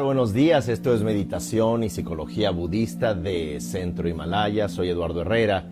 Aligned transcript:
Buenos 0.00 0.32
días. 0.32 0.68
Esto 0.68 0.94
es 0.94 1.02
Meditación 1.02 1.84
y 1.84 1.90
Psicología 1.90 2.50
Budista 2.50 3.14
de 3.14 3.60
Centro 3.60 4.08
Himalaya. 4.08 4.68
Soy 4.68 4.88
Eduardo 4.88 5.20
Herrera 5.20 5.66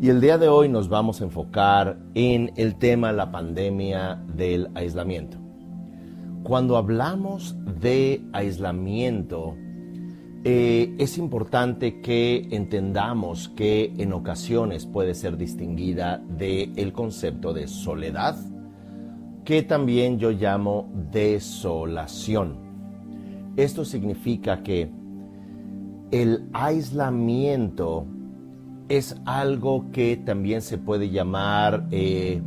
y 0.00 0.08
el 0.08 0.22
día 0.22 0.38
de 0.38 0.48
hoy 0.48 0.70
nos 0.70 0.88
vamos 0.88 1.20
a 1.20 1.24
enfocar 1.24 1.98
en 2.14 2.52
el 2.56 2.76
tema 2.76 3.12
la 3.12 3.30
pandemia 3.30 4.18
del 4.34 4.70
aislamiento. 4.74 5.36
Cuando 6.42 6.78
hablamos 6.78 7.54
de 7.80 8.22
aislamiento, 8.32 9.56
eh, 10.42 10.94
es 10.98 11.18
importante 11.18 12.00
que 12.00 12.48
entendamos 12.50 13.50
que 13.50 13.92
en 13.98 14.14
ocasiones 14.14 14.86
puede 14.86 15.14
ser 15.14 15.36
distinguida 15.36 16.16
del 16.16 16.72
el 16.76 16.94
concepto 16.94 17.52
de 17.52 17.68
soledad, 17.68 18.36
que 19.44 19.62
también 19.62 20.18
yo 20.18 20.30
llamo 20.30 20.90
desolación. 21.12 22.69
Esto 23.60 23.84
significa 23.84 24.62
que 24.62 24.90
el 26.10 26.48
aislamiento 26.54 28.06
es 28.88 29.20
algo 29.26 29.90
que 29.92 30.16
también 30.16 30.62
se 30.62 30.78
puede 30.78 31.10
llamar 31.10 31.86
eh, 31.90 32.40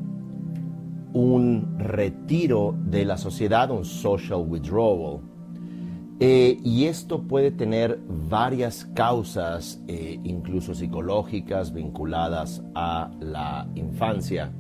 un 1.14 1.76
retiro 1.78 2.76
de 2.88 3.06
la 3.06 3.18
sociedad, 3.18 3.70
un 3.70 3.86
social 3.86 4.44
withdrawal. 4.48 5.20
Eh, 6.20 6.58
y 6.64 6.86
esto 6.86 7.22
puede 7.22 7.52
tener 7.52 8.00
varias 8.28 8.86
causas, 8.96 9.84
eh, 9.88 10.20
incluso 10.24 10.74
psicológicas, 10.74 11.74
vinculadas 11.74 12.64
a 12.74 13.12
la 13.20 13.68
infancia. 13.76 14.52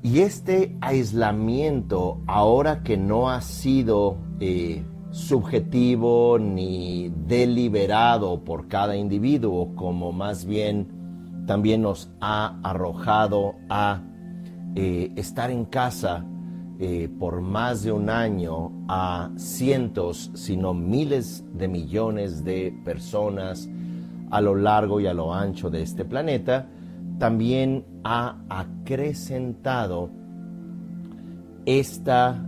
Y 0.00 0.20
este 0.20 0.76
aislamiento, 0.80 2.20
ahora 2.28 2.84
que 2.84 2.96
no 2.96 3.30
ha 3.30 3.40
sido 3.40 4.27
eh, 4.40 4.84
subjetivo 5.10 6.38
ni 6.38 7.10
deliberado 7.26 8.44
por 8.44 8.68
cada 8.68 8.96
individuo, 8.96 9.74
como 9.74 10.12
más 10.12 10.44
bien 10.44 10.98
también 11.46 11.82
nos 11.82 12.10
ha 12.20 12.60
arrojado 12.62 13.54
a 13.70 14.02
eh, 14.74 15.10
estar 15.16 15.50
en 15.50 15.64
casa 15.64 16.24
eh, 16.78 17.08
por 17.18 17.40
más 17.40 17.82
de 17.82 17.90
un 17.90 18.10
año 18.10 18.70
a 18.86 19.30
cientos, 19.36 20.30
sino 20.34 20.74
miles 20.74 21.42
de 21.54 21.66
millones 21.66 22.44
de 22.44 22.72
personas 22.84 23.68
a 24.30 24.40
lo 24.40 24.54
largo 24.54 25.00
y 25.00 25.06
a 25.06 25.14
lo 25.14 25.34
ancho 25.34 25.70
de 25.70 25.82
este 25.82 26.04
planeta, 26.04 26.68
también 27.18 27.84
ha 28.04 28.36
acrecentado 28.48 30.10
esta 31.64 32.46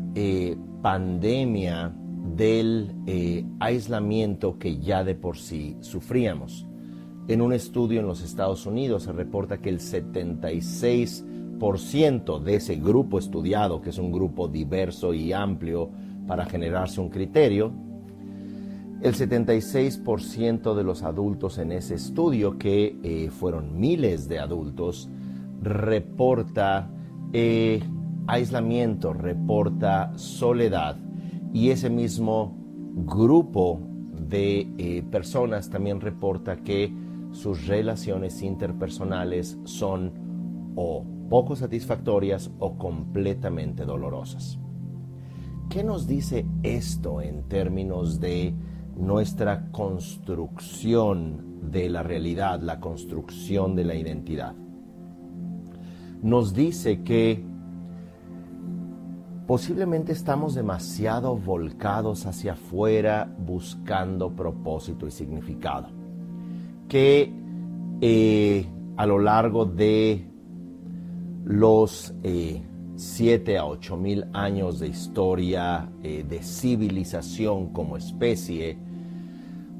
pandemia 0.83 1.95
del 2.37 2.95
eh, 3.07 3.45
aislamiento 3.59 4.59
que 4.59 4.79
ya 4.79 5.05
de 5.05 5.15
por 5.15 5.37
sí 5.37 5.77
sufríamos. 5.81 6.67
En 7.29 7.43
un 7.43 7.53
estudio 7.53 8.01
en 8.01 8.07
los 8.07 8.23
Estados 8.23 8.65
Unidos 8.67 9.03
se 9.05 9.13
reporta 9.13 9.59
que 9.59 9.69
el 9.69 9.79
76% 9.79 12.41
de 12.41 12.55
ese 12.57 12.75
grupo 12.77 13.19
estudiado, 13.19 13.81
que 13.81 13.91
es 13.91 13.99
un 13.99 14.11
grupo 14.11 14.49
diverso 14.49 15.15
y 15.15 15.33
amplio 15.33 15.91
para 16.27 16.47
generarse 16.47 17.01
un 17.01 17.11
criterio, 17.11 17.73
el 19.03 19.15
76% 19.15 20.75
de 20.75 20.85
los 20.85 21.03
adultos 21.03 21.59
en 21.59 21.73
ese 21.73 21.95
estudio, 21.95 22.59
que 22.59 22.99
eh, 23.03 23.31
fueron 23.31 23.81
miles 23.81 24.29
de 24.29 24.39
adultos, 24.39 25.09
reporta 25.63 26.91
eh, 27.33 27.83
aislamiento, 28.31 29.13
reporta 29.13 30.13
soledad 30.17 30.97
y 31.53 31.71
ese 31.71 31.91
mismo 31.91 32.57
grupo 32.95 33.81
de 34.13 34.69
eh, 34.79 35.03
personas 35.11 35.71
también 35.71 36.01
reporta 36.01 36.57
que 36.57 36.93
sus 37.33 37.67
relaciones 37.67 38.43
interpersonales 38.43 39.59
son 39.65 40.13
o 40.77 41.05
poco 41.29 41.57
satisfactorias 41.57 42.51
o 42.59 42.77
completamente 42.77 43.85
dolorosas. 43.85 44.59
¿Qué 45.69 45.85
nos 45.85 46.07
dice 46.07 46.47
esto 46.63 47.21
en 47.21 47.45
términos 47.49 48.19
de 48.21 48.55
nuestra 48.97 49.71
construcción 49.71 51.51
de 51.71 51.89
la 51.89 52.03
realidad, 52.03 52.61
la 52.61 52.81
construcción 52.81 53.75
de 53.75 53.85
la 53.85 53.95
identidad. 53.95 54.55
Nos 56.23 56.55
dice 56.55 57.03
que 57.03 57.45
posiblemente 59.51 60.13
estamos 60.13 60.55
demasiado 60.55 61.35
volcados 61.35 62.25
hacia 62.25 62.53
afuera 62.53 63.29
buscando 63.37 64.31
propósito 64.31 65.09
y 65.09 65.11
significado. 65.11 65.89
Que 66.89 67.33
eh, 68.01 68.65
a 68.97 69.07
lo 69.07 69.19
largo 69.19 69.65
de 69.65 70.25
los 71.45 72.15
eh, 72.23 72.63
siete 72.95 73.59
a 73.59 73.67
ocho 73.67 73.97
mil 73.97 74.25
años 74.35 74.79
de 74.79 74.87
historia 74.87 75.91
eh, 76.05 76.25
de 76.29 76.45
civilización 76.45 77.73
como 77.73 77.97
especie, 77.97 78.79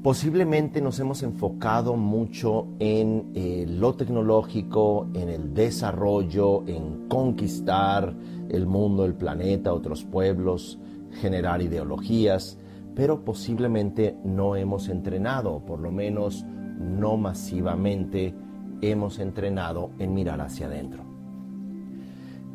Posiblemente 0.03 0.81
nos 0.81 0.99
hemos 0.99 1.21
enfocado 1.21 1.95
mucho 1.95 2.65
en 2.79 3.33
eh, 3.35 3.67
lo 3.69 3.93
tecnológico, 3.93 5.07
en 5.13 5.29
el 5.29 5.53
desarrollo, 5.53 6.67
en 6.67 7.07
conquistar 7.07 8.15
el 8.49 8.65
mundo, 8.65 9.05
el 9.05 9.13
planeta, 9.13 9.71
otros 9.71 10.03
pueblos, 10.03 10.79
generar 11.21 11.61
ideologías, 11.61 12.57
pero 12.95 13.23
posiblemente 13.23 14.17
no 14.25 14.55
hemos 14.55 14.89
entrenado, 14.89 15.63
por 15.67 15.79
lo 15.79 15.91
menos 15.91 16.45
no 16.79 17.17
masivamente 17.17 18.33
hemos 18.81 19.19
entrenado 19.19 19.91
en 19.99 20.15
mirar 20.15 20.41
hacia 20.41 20.65
adentro. 20.65 21.03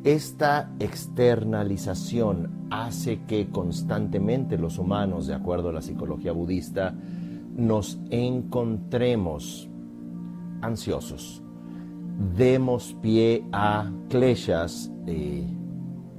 Esta 0.02 0.72
externalización 0.80 2.66
hace 2.70 3.22
que 3.22 3.50
constantemente 3.50 4.58
los 4.58 4.78
humanos, 4.78 5.28
de 5.28 5.34
acuerdo 5.34 5.68
a 5.68 5.72
la 5.72 5.82
psicología 5.82 6.32
budista, 6.32 6.94
nos 7.56 7.98
encontremos 8.10 9.68
ansiosos, 10.60 11.42
demos 12.36 12.94
pie 13.00 13.44
a 13.52 13.90
kleshas, 14.08 14.92
eh, 15.06 15.46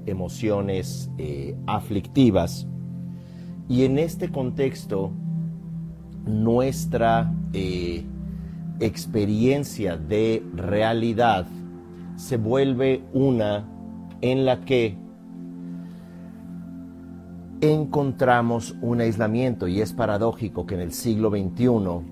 emociones 0.05 1.11
eh, 1.17 1.55
aflictivas, 1.67 2.67
y 3.69 3.83
en 3.83 3.99
este 3.99 4.31
contexto 4.31 5.11
nuestra 6.25 7.33
eh, 7.53 8.05
experiencia 8.79 9.97
de 9.97 10.43
realidad 10.53 11.47
se 12.15 12.37
vuelve 12.37 13.03
una 13.13 13.67
en 14.21 14.45
la 14.45 14.61
que 14.61 14.97
encontramos 17.61 18.75
un 18.81 19.01
aislamiento 19.01 19.67
y 19.67 19.81
es 19.81 19.93
paradójico 19.93 20.65
que 20.65 20.75
en 20.75 20.81
el 20.81 20.91
siglo 20.91 21.29
XXI, 21.29 22.05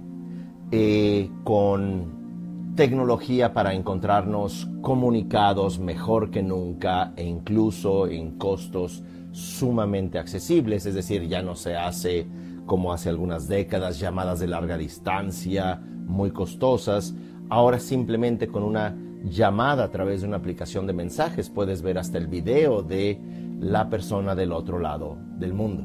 eh, 0.72 1.30
con 1.44 2.74
tecnología 2.76 3.54
para 3.54 3.74
encontrarnos 3.74 4.68
comunicados 4.82 5.80
mejor 5.80 6.32
que 6.32 6.44
nunca 6.44 7.14
e 7.16 7.24
incluso 7.24 8.08
en 8.08 8.38
costos 8.38 9.04
sumamente 9.32 10.18
accesibles, 10.18 10.86
es 10.86 10.96
decir, 10.96 11.28
ya 11.28 11.42
no 11.42 11.56
se 11.56 11.76
hace 11.76 12.28
como 12.66 12.91
hace 12.91 13.09
algunas 13.09 13.48
décadas 13.48 14.00
llamadas 14.00 14.40
de 14.40 14.48
larga 14.48 14.78
distancia 14.78 15.80
muy 16.06 16.32
costosas, 16.32 17.14
ahora 17.50 17.80
simplemente 17.80 18.48
con 18.48 18.64
una 18.64 18.96
llamada 19.24 19.86
a 19.86 19.91
través 19.91 20.22
de 20.22 20.28
una 20.28 20.38
aplicación 20.38 20.86
de 20.88 20.94
mensajes 20.94 21.50
puedes 21.50 21.82
ver 21.82 21.98
hasta 21.98 22.18
el 22.18 22.28
video 22.28 22.82
de 22.84 23.20
la 23.66 23.90
persona 23.90 24.35
del 24.35 24.52
otro 24.52 24.79
lado 24.79 25.17
del 25.40 25.53
mundo. 25.53 25.84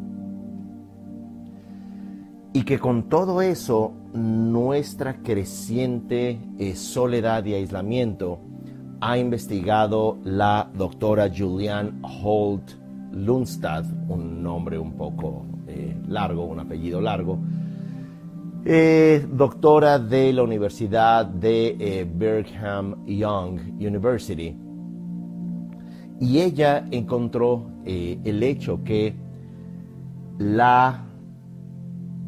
Y 2.53 2.63
que 2.65 2.79
con 2.79 3.09
todo 3.09 3.41
eso, 3.41 3.93
nuestra 4.13 5.23
creciente 5.23 6.39
eh, 6.59 6.75
soledad 6.75 7.45
y 7.47 7.55
aislamiento 7.55 8.41
ha 9.01 9.17
investigado 9.17 10.19
la 10.25 10.69
doctora 10.75 11.31
Julianne 11.35 11.93
Holt 12.03 12.73
Lundstad, 13.13 13.87
un 14.09 14.43
nombre 14.43 14.79
un 14.79 14.93
poco 14.93 15.47
eh, 15.67 15.97
largo, 16.07 16.45
un 16.45 16.61
apellido 16.61 17.01
largo, 17.01 17.39
eh, 18.65 19.27
doctora 19.33 19.99
de 19.99 20.33
la 20.35 20.43
Universidad 20.43 21.25
de 21.25 22.07
Brigham 22.15 23.07
Young 23.07 23.59
University 23.79 24.55
y 26.21 26.41
ella 26.41 26.87
encontró 26.91 27.67
eh, 27.87 28.19
el 28.25 28.43
hecho 28.43 28.85
que 28.85 29.15
la, 30.39 31.07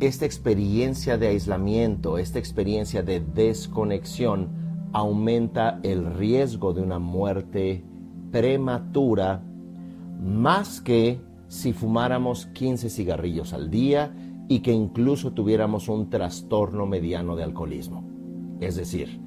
esta 0.01 0.25
experiencia 0.25 1.19
de 1.19 1.29
aislamiento, 1.29 2.17
esta 2.17 2.39
experiencia 2.39 3.03
de 3.03 3.21
desconexión, 3.21 4.49
aumenta 4.93 5.79
el 5.83 6.15
riesgo 6.15 6.73
de 6.73 6.83
una 6.83 6.99
muerte 6.99 7.85
prematura 8.31 9.43
más 10.23 10.81
que 10.81 11.21
si 11.49 11.75
fumáramos 11.75 12.47
15 12.47 12.89
cigarrillos 12.89 13.53
al 13.53 13.71
día 13.71 14.15
y 14.49 14.61
que 14.61 14.73
incluso 14.73 15.33
tuviéramos 15.33 15.89
un 15.89 16.09
trastorno 16.09 16.87
mediano 16.87 17.37
de 17.37 17.45
alcoholismo. 17.45 18.05
Es 18.61 18.77
decir, 18.77 19.21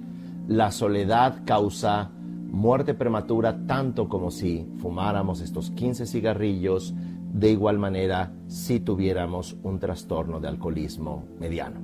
la 0.48 0.72
soledad 0.72 1.44
causa 1.46 2.12
muerte 2.52 2.94
prematura 2.94 3.66
tanto 3.66 4.08
como 4.08 4.32
si 4.32 4.68
fumáramos 4.78 5.42
estos 5.42 5.72
15 5.72 6.06
cigarrillos, 6.06 6.94
de 7.34 7.52
igual 7.52 7.78
manera 7.80 8.32
si 8.48 8.80
tuviéramos 8.80 9.58
un 9.64 9.80
trastorno 9.80 10.40
de 10.40 10.48
alcoholismo 10.48 11.26
mediano. 11.40 11.82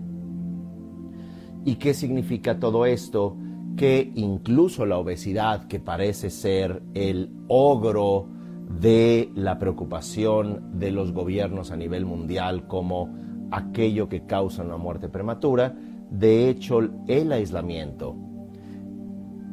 ¿Y 1.66 1.76
qué 1.76 1.94
significa 1.94 2.60
todo 2.60 2.86
esto? 2.86 3.36
Que 3.76 4.12
incluso 4.16 4.86
la 4.86 4.98
obesidad, 4.98 5.68
que 5.68 5.80
parece 5.80 6.30
ser 6.30 6.82
el 6.94 7.30
ogro 7.48 8.28
de 8.80 9.30
la 9.36 9.60
preocupación 9.60 10.80
de 10.80 10.92
los 10.92 11.12
gobiernos 11.12 11.72
a 11.72 11.76
nivel 11.76 12.06
mundial 12.06 12.68
como 12.68 13.10
aquello 13.52 14.08
que 14.08 14.26
causa 14.26 14.64
una 14.64 14.78
muerte 14.78 15.10
prematura, 15.10 15.76
de 16.10 16.50
hecho 16.50 16.80
el 17.08 17.32
aislamiento 17.32 18.16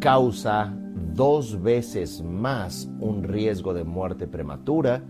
causa 0.01 0.75
dos 1.15 1.63
veces 1.63 2.23
más 2.23 2.91
un 3.01 3.23
riesgo 3.23 3.75
de 3.75 3.85
muerte 3.85 4.27
prematura 4.27 5.03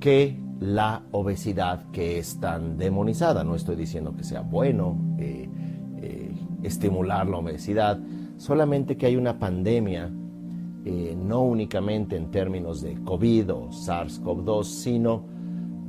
que 0.00 0.38
la 0.60 1.02
obesidad 1.10 1.90
que 1.90 2.18
es 2.18 2.38
tan 2.38 2.78
demonizada. 2.78 3.42
No 3.42 3.54
estoy 3.54 3.76
diciendo 3.76 4.14
que 4.16 4.24
sea 4.24 4.42
bueno 4.42 4.96
eh, 5.18 5.48
eh, 5.96 6.32
estimular 6.62 7.26
la 7.28 7.38
obesidad, 7.38 7.98
solamente 8.36 8.96
que 8.96 9.06
hay 9.06 9.16
una 9.16 9.38
pandemia, 9.38 10.10
eh, 10.84 11.16
no 11.16 11.42
únicamente 11.42 12.16
en 12.16 12.30
términos 12.30 12.80
de 12.80 12.94
COVID 13.02 13.52
o 13.52 13.68
SARS-CoV-2, 13.70 14.64
sino 14.64 15.24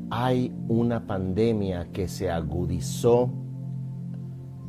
hay 0.09 0.51
una 0.67 1.05
pandemia 1.05 1.91
que 1.91 2.07
se 2.07 2.29
agudizó 2.29 3.31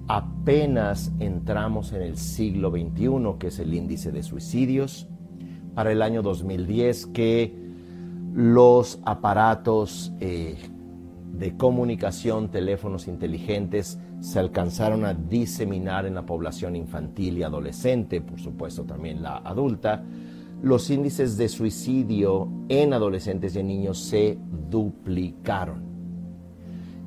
apenas 0.08 1.12
entramos 1.18 1.92
en 1.92 2.02
el 2.02 2.16
siglo 2.16 2.70
XXI, 2.70 3.38
que 3.38 3.46
es 3.48 3.58
el 3.58 3.74
índice 3.74 4.12
de 4.12 4.22
suicidios, 4.22 5.08
para 5.74 5.92
el 5.92 6.02
año 6.02 6.22
2010, 6.22 7.06
que 7.06 7.54
los 8.34 9.00
aparatos 9.04 10.12
eh, 10.20 10.56
de 11.32 11.56
comunicación, 11.56 12.50
teléfonos 12.50 13.08
inteligentes, 13.08 13.98
se 14.20 14.38
alcanzaron 14.38 15.04
a 15.04 15.14
diseminar 15.14 16.06
en 16.06 16.14
la 16.14 16.24
población 16.24 16.76
infantil 16.76 17.38
y 17.38 17.42
adolescente, 17.42 18.20
por 18.20 18.40
supuesto 18.40 18.84
también 18.84 19.22
la 19.22 19.38
adulta, 19.38 20.02
los 20.62 20.88
índices 20.90 21.36
de 21.36 21.48
suicidio 21.48 22.48
en 22.68 22.94
adolescentes 22.94 23.54
y 23.54 23.60
en 23.60 23.68
niños 23.68 23.98
se 23.98 24.38
duplicaron. 24.70 25.82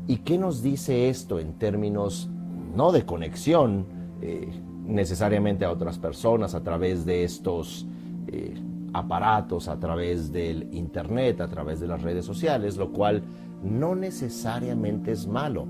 ¿Y 0.05 0.17
qué 0.17 0.37
nos 0.37 0.61
dice 0.61 1.09
esto 1.09 1.39
en 1.39 1.53
términos 1.53 2.29
no 2.77 2.91
de 2.91 3.05
conexión 3.05 3.87
eh, 4.21 4.47
necesariamente 4.85 5.65
a 5.65 5.71
otras 5.71 5.97
personas 5.97 6.53
a 6.53 6.63
través 6.63 7.05
de 7.05 7.23
estos 7.23 7.87
eh, 8.27 8.53
aparatos, 8.93 9.67
a 9.67 9.79
través 9.79 10.31
del 10.31 10.71
Internet, 10.73 11.41
a 11.41 11.47
través 11.47 11.79
de 11.79 11.87
las 11.87 12.03
redes 12.03 12.23
sociales, 12.23 12.77
lo 12.77 12.93
cual 12.93 13.23
no 13.63 13.95
necesariamente 13.95 15.11
es 15.11 15.27
malo, 15.27 15.65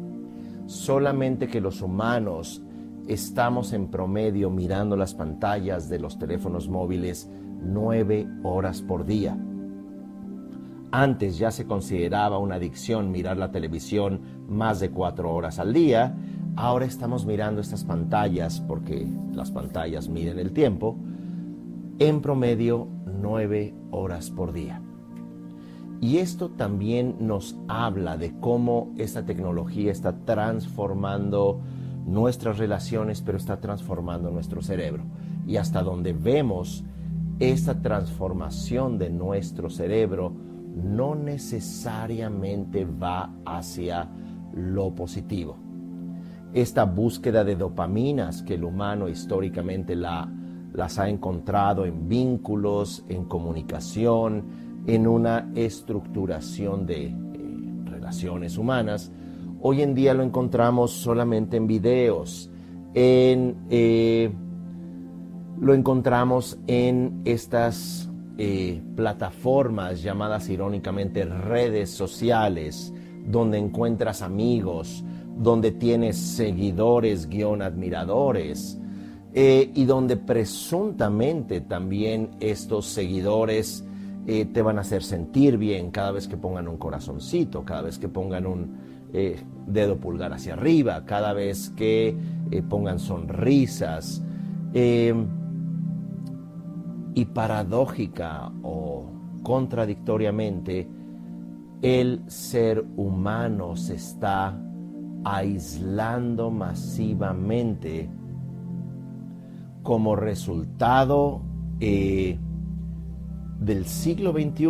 solamente 0.66 1.48
que 1.48 1.62
los 1.62 1.82
humanos 1.82 2.62
estamos 3.08 3.72
en 3.72 3.88
promedio 3.88 4.50
mirando 4.50 4.98
las 4.98 5.14
pantallas 5.14 5.88
de 5.88 6.00
los 6.00 6.20
teléfonos 6.20 6.68
móviles 6.68 7.30
nueve 7.62 8.28
horas 8.44 8.82
por 8.82 9.06
día. 9.06 9.38
Antes 10.92 11.38
ya 11.38 11.52
se 11.52 11.66
consideraba 11.66 12.38
una 12.38 12.56
adicción 12.56 13.12
mirar 13.12 13.38
la 13.38 13.52
televisión 13.52 14.20
más 14.50 14.82
de 14.82 14.90
cuatro 14.90 15.34
horas 15.34 15.58
al 15.60 15.74
día 15.74 16.16
Ahora 16.60 16.86
estamos 16.86 17.28
mirando 17.28 17.62
estas 17.62 17.84
pantallas, 17.84 18.62
porque 18.62 19.08
las 19.32 19.52
pantallas 19.52 20.10
miden 20.10 20.40
el 20.40 20.54
tiempo, 20.54 20.98
en 22.00 22.20
promedio 22.20 22.88
nueve 23.06 23.76
horas 23.92 24.32
por 24.32 24.54
día. 24.54 24.82
Y 26.02 26.18
esto 26.18 26.50
también 26.50 27.16
nos 27.20 27.56
habla 27.68 28.18
de 28.18 28.34
cómo 28.40 28.92
esta 28.98 29.24
tecnología 29.24 29.92
está 29.92 30.26
transformando 30.26 31.62
nuestras 32.08 32.58
relaciones, 32.58 33.22
pero 33.22 33.38
está 33.38 33.60
transformando 33.60 34.32
nuestro 34.32 34.64
cerebro. 34.64 35.04
Y 35.46 35.58
hasta 35.58 35.84
donde 35.84 36.14
vemos 36.14 36.84
esta 37.38 37.84
transformación 37.84 38.98
de 38.98 39.12
nuestro 39.12 39.70
cerebro, 39.70 40.34
no 40.74 41.14
necesariamente 41.14 42.84
va 42.84 43.32
hacia 43.46 44.10
lo 44.56 44.96
positivo 44.96 45.67
esta 46.62 46.86
búsqueda 46.86 47.44
de 47.44 47.56
dopaminas 47.56 48.42
que 48.42 48.56
el 48.56 48.64
humano 48.64 49.08
históricamente 49.08 49.96
la, 49.96 50.28
las 50.74 50.98
ha 50.98 51.08
encontrado 51.08 51.86
en 51.86 52.10
vínculos, 52.10 53.06
en 53.10 53.26
comunicación, 53.26 54.44
en 54.88 55.06
una 55.06 55.52
estructuración 55.54 56.88
de 56.88 57.06
eh, 57.06 57.14
relaciones 57.86 58.58
humanas, 58.58 59.12
hoy 59.62 59.84
en 59.84 59.94
día 59.94 60.16
lo 60.16 60.24
encontramos 60.24 60.92
solamente 60.92 61.58
en 61.58 61.68
videos, 61.68 62.50
eh, 62.96 64.32
lo 65.62 65.74
encontramos 65.76 66.58
en 66.66 67.22
estas 67.24 68.10
eh, 68.40 68.82
plataformas 68.96 70.02
llamadas 70.02 70.50
irónicamente 70.50 71.24
redes 71.24 71.92
sociales, 71.92 72.92
donde 73.28 73.60
encuentras 73.60 74.24
amigos, 74.24 75.04
donde 75.38 75.72
tienes 75.72 76.18
seguidores, 76.18 77.30
guion 77.30 77.62
admiradores, 77.62 78.80
eh, 79.34 79.72
y 79.76 79.86
donde 79.86 80.18
presuntamente 80.18 81.62
también 81.62 82.32
estos 82.40 82.88
seguidores 82.88 83.86
eh, 84.26 84.46
te 84.46 84.62
van 84.64 84.80
a 84.80 84.82
hacer 84.82 85.04
sentir 85.04 85.58
bien 85.58 85.92
cada 85.92 86.12
vez 86.12 86.28
que 86.28 86.38
pongan 86.38 86.68
un 86.68 86.78
corazoncito, 86.78 87.64
cada 87.64 87.84
vez 87.84 88.00
que 88.00 88.10
pongan 88.10 88.48
un 88.48 88.78
eh, 89.14 89.40
dedo 89.68 89.98
pulgar 89.98 90.34
hacia 90.34 90.54
arriba, 90.54 91.06
cada 91.06 91.34
vez 91.34 91.70
que 91.70 92.18
pongan 92.68 93.00
sonrisas. 93.00 94.24
y 97.14 97.26
paradójica 97.26 98.52
o 98.64 99.06
contradictoriamente, 99.44 100.88
el 101.82 102.24
ser 102.28 102.84
humano 102.96 103.76
se 103.76 103.96
está 103.96 104.60
aislando 105.24 106.52
masivamente 106.52 108.10
como 109.84 110.16
resultado 110.16 111.42
eh, 111.80 112.38
del 113.60 113.86
siglo 113.86 114.32
XXI 114.32 114.68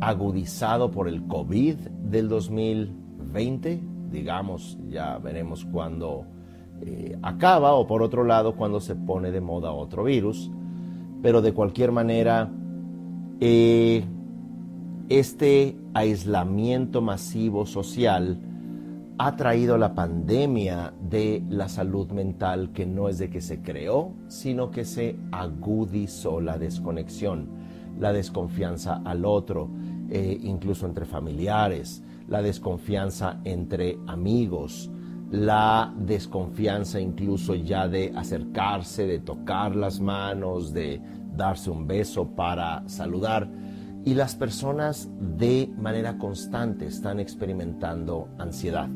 agudizado 0.00 0.90
por 0.90 1.08
el 1.08 1.26
COVID 1.26 1.76
del 1.76 2.28
2020, 2.28 3.80
digamos, 4.10 4.78
ya 4.88 5.18
veremos 5.18 5.64
cuándo 5.64 6.24
eh, 6.82 7.16
acaba 7.22 7.74
o 7.74 7.86
por 7.86 8.02
otro 8.02 8.24
lado 8.24 8.56
cuando 8.56 8.80
se 8.80 8.96
pone 8.96 9.30
de 9.30 9.40
moda 9.40 9.70
otro 9.70 10.04
virus, 10.04 10.50
pero 11.22 11.42
de 11.42 11.52
cualquier 11.52 11.92
manera 11.92 12.50
eh, 13.40 14.04
este 15.08 15.76
aislamiento 15.94 17.02
masivo 17.02 17.66
social 17.66 18.38
ha 19.22 19.36
traído 19.36 19.76
la 19.76 19.94
pandemia 19.94 20.94
de 20.98 21.44
la 21.50 21.68
salud 21.68 22.10
mental 22.10 22.72
que 22.72 22.86
no 22.86 23.06
es 23.06 23.18
de 23.18 23.28
que 23.28 23.42
se 23.42 23.60
creó, 23.60 24.14
sino 24.28 24.70
que 24.70 24.86
se 24.86 25.14
agudizó 25.30 26.40
la 26.40 26.56
desconexión, 26.56 27.50
la 27.98 28.14
desconfianza 28.14 29.02
al 29.04 29.26
otro, 29.26 29.68
eh, 30.08 30.38
incluso 30.42 30.86
entre 30.86 31.04
familiares, 31.04 32.02
la 32.28 32.40
desconfianza 32.40 33.42
entre 33.44 33.98
amigos, 34.06 34.90
la 35.30 35.92
desconfianza 35.98 36.98
incluso 36.98 37.54
ya 37.54 37.88
de 37.88 38.14
acercarse, 38.16 39.06
de 39.06 39.18
tocar 39.18 39.76
las 39.76 40.00
manos, 40.00 40.72
de 40.72 40.98
darse 41.36 41.68
un 41.68 41.86
beso 41.86 42.26
para 42.26 42.88
saludar. 42.88 43.50
Y 44.02 44.14
las 44.14 44.34
personas 44.34 45.10
de 45.20 45.70
manera 45.76 46.16
constante 46.16 46.86
están 46.86 47.20
experimentando 47.20 48.28
ansiedad. 48.38 48.88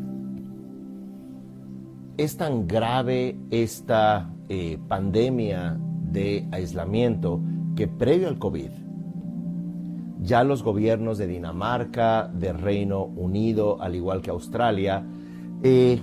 Es 2.17 2.37
tan 2.37 2.69
grave 2.69 3.37
esta 3.51 4.31
eh, 4.49 4.79
pandemia 4.87 5.77
de 6.13 6.47
aislamiento 6.53 7.41
que 7.75 7.89
previo 7.89 8.29
al 8.29 8.39
COVID, 8.39 8.71
ya 10.21 10.45
los 10.45 10.63
gobiernos 10.63 11.19
de 11.19 11.27
Dinamarca, 11.27 12.29
de 12.29 12.53
Reino 12.53 13.03
Unido, 13.03 13.83
al 13.83 13.97
igual 13.97 14.23
que 14.23 14.31
Australia, 14.31 15.05
eh, 15.65 16.01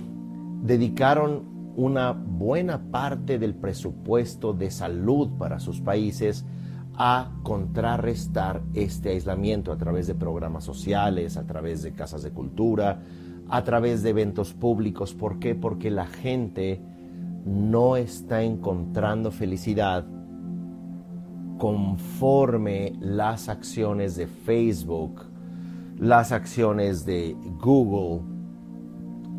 dedicaron 0.62 1.72
una 1.76 2.12
buena 2.12 2.90
parte 2.90 3.38
del 3.38 3.54
presupuesto 3.54 4.52
de 4.52 4.70
salud 4.70 5.30
para 5.38 5.60
sus 5.60 5.80
países 5.80 6.44
a 6.94 7.32
contrarrestar 7.42 8.60
este 8.74 9.08
aislamiento 9.10 9.72
a 9.72 9.78
través 9.78 10.08
de 10.08 10.14
programas 10.14 10.64
sociales, 10.64 11.38
a 11.38 11.46
través 11.46 11.82
de 11.82 11.92
casas 11.92 12.22
de 12.22 12.32
cultura, 12.32 13.00
a 13.52 13.64
través 13.64 14.02
de 14.02 14.08
eventos 14.08 14.54
públicos. 14.54 15.12
¿Por 15.12 15.38
qué? 15.38 15.54
Porque 15.54 15.90
la 15.90 16.06
gente 16.06 16.80
no 17.44 17.96
está 17.96 18.42
encontrando 18.42 19.30
felicidad 19.30 20.06
conforme 21.58 22.94
las 22.98 23.50
acciones 23.50 24.16
de 24.16 24.26
Facebook, 24.26 25.26
las 25.98 26.32
acciones 26.32 27.04
de 27.04 27.36
Google, 27.60 28.22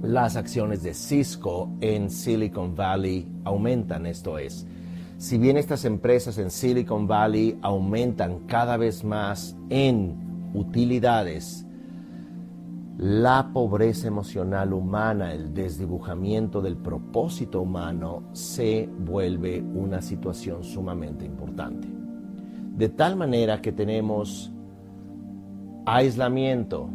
las 0.04 0.36
acciones 0.36 0.84
de 0.84 0.94
Cisco 0.94 1.72
en 1.82 2.12
Silicon 2.12 2.76
Valley 2.76 3.28
aumentan. 3.44 4.06
Esto 4.06 4.38
es, 4.38 4.68
si 5.18 5.40
bien 5.40 5.58
estas 5.58 5.86
empresas 5.86 6.38
en 6.38 6.52
Silicon 6.52 7.08
Valley 7.08 7.58
aumentan 7.64 8.42
cada 8.42 8.78
vez 8.78 9.04
más 9.04 9.58
en 9.72 10.52
utilidades, 10.54 11.66
la 12.98 13.50
pobreza 13.52 14.08
emocional 14.08 14.72
humana, 14.72 15.34
el 15.34 15.54
desdibujamiento 15.54 16.62
del 16.62 16.78
propósito 16.78 17.62
humano 17.62 18.24
se 18.34 18.88
vuelve 19.00 19.62
una 19.62 20.02
situación 20.02 20.64
sumamente 20.64 21.26
importante. 21.26 21.88
De 22.76 22.90
tal 22.90 23.16
manera 23.16 23.62
que 23.62 23.72
tenemos 23.72 24.52
aislamiento, 25.86 26.90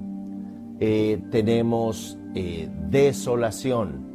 eh, 0.79 1.21
tenemos 1.31 2.17
eh, 2.35 2.71
desolación, 2.89 4.07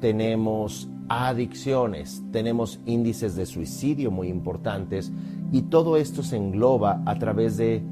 tenemos 0.00 0.88
adicciones, 1.08 2.24
tenemos 2.32 2.80
índices 2.86 3.36
de 3.36 3.44
suicidio 3.44 4.10
muy 4.10 4.28
importantes 4.28 5.12
y 5.52 5.62
todo 5.62 5.98
esto 5.98 6.22
se 6.22 6.36
engloba 6.36 7.02
a 7.04 7.18
través 7.18 7.58
de 7.58 7.82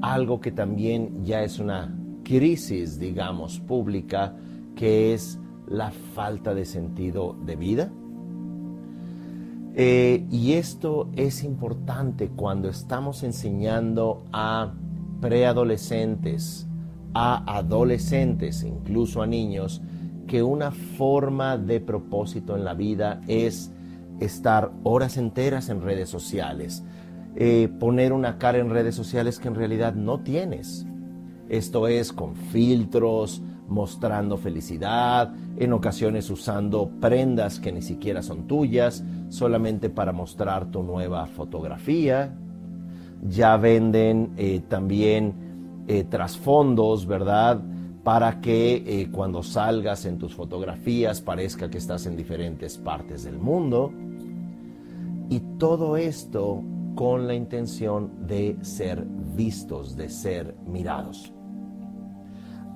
algo 0.00 0.40
que 0.40 0.52
también 0.52 1.24
ya 1.24 1.42
es 1.42 1.58
una 1.58 1.92
crisis, 2.24 2.98
digamos, 2.98 3.60
pública, 3.60 4.34
que 4.74 5.14
es 5.14 5.38
la 5.68 5.90
falta 5.90 6.54
de 6.54 6.64
sentido 6.64 7.36
de 7.44 7.56
vida. 7.56 7.92
Eh, 9.76 10.24
y 10.30 10.52
esto 10.52 11.10
es 11.16 11.42
importante 11.42 12.28
cuando 12.28 12.68
estamos 12.68 13.22
enseñando 13.22 14.24
a 14.32 14.72
preadolescentes, 15.20 16.66
a 17.12 17.56
adolescentes, 17.56 18.62
incluso 18.62 19.22
a 19.22 19.26
niños, 19.26 19.82
que 20.26 20.42
una 20.42 20.70
forma 20.70 21.58
de 21.58 21.80
propósito 21.80 22.56
en 22.56 22.64
la 22.64 22.74
vida 22.74 23.20
es 23.26 23.72
estar 24.20 24.72
horas 24.84 25.16
enteras 25.16 25.68
en 25.68 25.82
redes 25.82 26.08
sociales, 26.08 26.84
eh, 27.36 27.68
poner 27.80 28.12
una 28.12 28.38
cara 28.38 28.58
en 28.58 28.70
redes 28.70 28.94
sociales 28.94 29.38
que 29.40 29.48
en 29.48 29.56
realidad 29.56 29.94
no 29.94 30.20
tienes, 30.20 30.86
esto 31.48 31.88
es 31.88 32.12
con 32.12 32.34
filtros, 32.34 33.42
mostrando 33.68 34.36
felicidad, 34.36 35.34
en 35.56 35.72
ocasiones 35.72 36.28
usando 36.30 36.90
prendas 37.00 37.58
que 37.58 37.72
ni 37.72 37.82
siquiera 37.82 38.22
son 38.22 38.46
tuyas, 38.46 39.02
solamente 39.28 39.90
para 39.90 40.12
mostrar 40.12 40.70
tu 40.70 40.82
nueva 40.82 41.26
fotografía. 41.26 42.36
Ya 43.26 43.56
venden 43.56 44.32
eh, 44.36 44.62
también 44.68 45.84
eh, 45.86 46.04
trasfondos, 46.04 47.06
¿verdad? 47.06 47.60
Para 48.02 48.40
que 48.40 48.84
eh, 48.86 49.10
cuando 49.10 49.42
salgas 49.42 50.04
en 50.04 50.18
tus 50.18 50.34
fotografías 50.34 51.22
parezca 51.22 51.70
que 51.70 51.78
estás 51.78 52.06
en 52.06 52.16
diferentes 52.16 52.76
partes 52.76 53.24
del 53.24 53.38
mundo. 53.38 53.92
Y 55.30 55.40
todo 55.58 55.96
esto 55.96 56.62
con 56.94 57.26
la 57.26 57.34
intención 57.34 58.26
de 58.26 58.56
ser 58.62 59.04
vistos, 59.36 59.96
de 59.96 60.08
ser 60.08 60.56
mirados. 60.66 61.32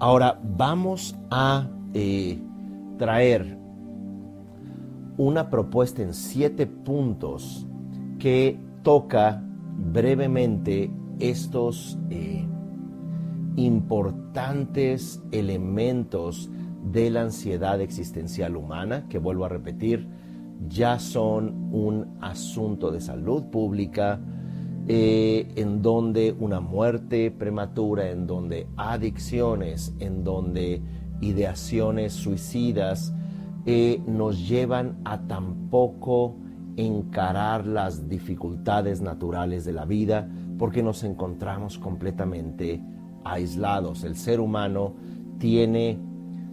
Ahora 0.00 0.40
vamos 0.42 1.16
a 1.30 1.68
eh, 1.94 2.38
traer 2.98 3.58
una 5.16 5.50
propuesta 5.50 6.02
en 6.02 6.14
siete 6.14 6.66
puntos 6.66 7.66
que 8.18 8.58
toca 8.82 9.42
brevemente 9.76 10.90
estos 11.18 11.98
eh, 12.10 12.46
importantes 13.56 15.20
elementos 15.32 16.48
de 16.92 17.10
la 17.10 17.22
ansiedad 17.22 17.80
existencial 17.80 18.56
humana, 18.56 19.06
que 19.08 19.18
vuelvo 19.18 19.44
a 19.44 19.48
repetir, 19.48 20.08
ya 20.66 20.98
son 20.98 21.68
un 21.72 22.16
asunto 22.20 22.90
de 22.90 23.00
salud 23.00 23.44
pública, 23.44 24.20
eh, 24.86 25.52
en 25.56 25.82
donde 25.82 26.34
una 26.38 26.60
muerte 26.60 27.30
prematura, 27.30 28.10
en 28.10 28.26
donde 28.26 28.66
adicciones, 28.76 29.94
en 29.98 30.24
donde 30.24 30.82
ideaciones 31.20 32.14
suicidas 32.14 33.12
eh, 33.66 34.00
nos 34.06 34.48
llevan 34.48 34.98
a 35.04 35.20
tampoco 35.26 36.36
encarar 36.76 37.66
las 37.66 38.08
dificultades 38.08 39.00
naturales 39.00 39.64
de 39.64 39.72
la 39.72 39.84
vida 39.84 40.28
porque 40.58 40.82
nos 40.82 41.04
encontramos 41.04 41.78
completamente 41.78 42.82
aislados. 43.24 44.04
El 44.04 44.16
ser 44.16 44.40
humano 44.40 44.94
tiene 45.38 45.98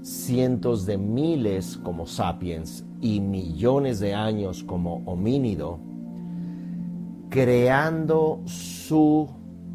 cientos 0.01 0.85
de 0.85 0.97
miles 0.97 1.77
como 1.77 2.05
sapiens 2.05 2.85
y 3.02 3.20
millones 3.20 4.00
de 4.00 4.14
años 4.14 4.64
como 4.64 5.04
homínido 5.06 5.80
creando 7.36 8.44
su 8.46 9.28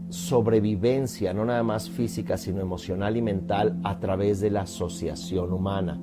sobrevivencia, 0.09 1.35
no 1.35 1.45
nada 1.45 1.63
más 1.63 1.91
física, 1.91 2.39
sino 2.39 2.63
emocional 2.63 3.19
y 3.19 3.21
mental, 3.21 3.79
a 3.85 3.99
través 4.01 4.41
de 4.41 4.49
la 4.49 4.63
asociación 4.63 5.53
humana, 5.53 6.01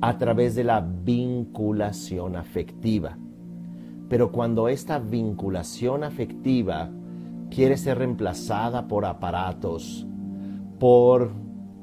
a 0.00 0.16
través 0.18 0.54
de 0.54 0.62
la 0.62 0.80
vinculación 0.80 2.36
afectiva. 2.36 3.18
Pero 4.08 4.30
cuando 4.30 4.68
esta 4.68 5.00
vinculación 5.00 6.04
afectiva 6.04 6.90
quiere 7.50 7.76
ser 7.76 7.98
reemplazada 7.98 8.86
por 8.86 9.04
aparatos, 9.04 10.06
por 10.78 11.32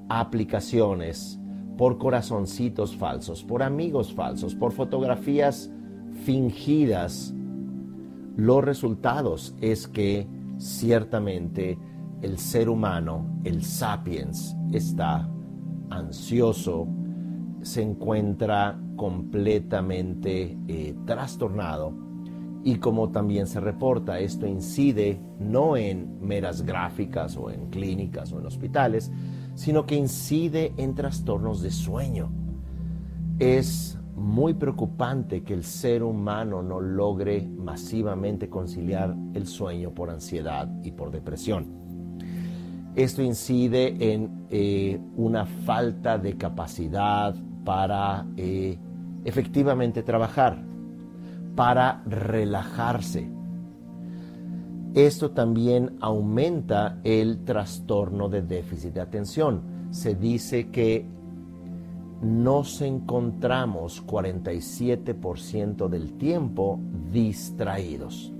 aplicaciones, 0.07 1.37
por 1.81 1.97
corazoncitos 1.97 2.95
falsos, 2.95 3.43
por 3.43 3.63
amigos 3.63 4.13
falsos, 4.13 4.53
por 4.53 4.71
fotografías 4.71 5.71
fingidas, 6.25 7.33
los 8.37 8.63
resultados 8.63 9.55
es 9.61 9.87
que 9.87 10.27
ciertamente 10.59 11.79
el 12.21 12.37
ser 12.37 12.69
humano, 12.69 13.41
el 13.45 13.63
sapiens, 13.63 14.55
está 14.71 15.27
ansioso, 15.89 16.87
se 17.63 17.81
encuentra 17.81 18.79
completamente 18.95 20.55
eh, 20.67 20.93
trastornado 21.07 21.95
y 22.63 22.75
como 22.75 23.09
también 23.09 23.47
se 23.47 23.59
reporta, 23.59 24.19
esto 24.19 24.45
incide 24.45 25.19
no 25.39 25.75
en 25.75 26.19
meras 26.21 26.61
gráficas 26.61 27.35
o 27.37 27.49
en 27.49 27.71
clínicas 27.71 28.31
o 28.33 28.39
en 28.39 28.45
hospitales, 28.45 29.11
sino 29.61 29.85
que 29.85 29.93
incide 29.93 30.73
en 30.77 30.95
trastornos 30.95 31.61
de 31.61 31.69
sueño. 31.69 32.31
Es 33.37 33.95
muy 34.15 34.55
preocupante 34.55 35.43
que 35.43 35.53
el 35.53 35.63
ser 35.63 36.01
humano 36.01 36.63
no 36.63 36.81
logre 36.81 37.47
masivamente 37.47 38.49
conciliar 38.49 39.15
el 39.35 39.45
sueño 39.45 39.91
por 39.91 40.09
ansiedad 40.09 40.67
y 40.83 40.93
por 40.93 41.11
depresión. 41.11 41.67
Esto 42.95 43.21
incide 43.21 44.13
en 44.13 44.47
eh, 44.49 44.99
una 45.15 45.45
falta 45.45 46.17
de 46.17 46.37
capacidad 46.37 47.35
para 47.63 48.25
eh, 48.37 48.79
efectivamente 49.25 50.01
trabajar, 50.01 50.57
para 51.55 52.01
relajarse. 52.07 53.29
Esto 54.93 55.31
también 55.31 55.95
aumenta 56.01 56.99
el 57.03 57.45
trastorno 57.45 58.27
de 58.27 58.41
déficit 58.41 58.93
de 58.93 59.01
atención. 59.01 59.61
Se 59.91 60.15
dice 60.15 60.69
que 60.69 61.05
nos 62.21 62.81
encontramos 62.81 64.05
47% 64.05 65.87
del 65.87 66.13
tiempo 66.17 66.79
distraídos. 67.11 68.33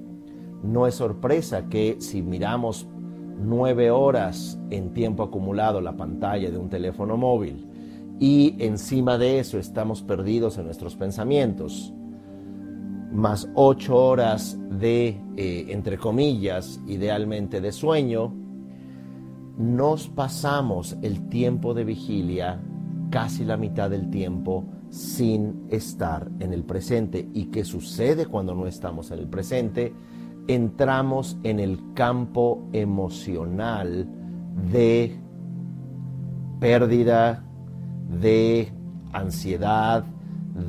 No 0.61 0.87
es 0.87 0.95
sorpresa 0.95 1.69
que 1.69 1.97
si 1.99 2.21
miramos 2.21 2.87
nueve 3.39 3.89
horas 3.89 4.59
en 4.69 4.93
tiempo 4.93 5.23
acumulado 5.23 5.81
la 5.81 5.95
pantalla 5.95 6.51
de 6.51 6.57
un 6.57 6.69
teléfono 6.69 7.17
móvil 7.17 7.67
y 8.19 8.55
encima 8.59 9.17
de 9.17 9.39
eso 9.39 9.57
estamos 9.57 10.03
perdidos 10.03 10.59
en 10.59 10.65
nuestros 10.65 10.95
pensamientos, 10.95 11.91
más 13.11 13.49
ocho 13.55 13.95
horas 13.95 14.57
de, 14.69 15.21
eh, 15.37 15.65
entre 15.69 15.97
comillas, 15.97 16.79
idealmente 16.87 17.61
de 17.61 17.71
sueño, 17.71 18.33
nos 19.57 20.07
pasamos 20.07 20.97
el 21.01 21.27
tiempo 21.29 21.73
de 21.73 21.83
vigilia 21.83 22.59
casi 23.09 23.43
la 23.43 23.57
mitad 23.57 23.89
del 23.89 24.09
tiempo 24.09 24.65
sin 24.89 25.65
estar 25.69 26.29
en 26.39 26.53
el 26.53 26.63
presente. 26.63 27.27
¿Y 27.33 27.45
qué 27.45 27.65
sucede 27.65 28.25
cuando 28.25 28.55
no 28.55 28.67
estamos 28.67 29.11
en 29.11 29.19
el 29.19 29.27
presente? 29.27 29.93
entramos 30.47 31.37
en 31.43 31.59
el 31.59 31.79
campo 31.93 32.67
emocional 32.73 34.07
de 34.71 35.17
pérdida, 36.59 37.43
de 38.21 38.71
ansiedad, 39.13 40.03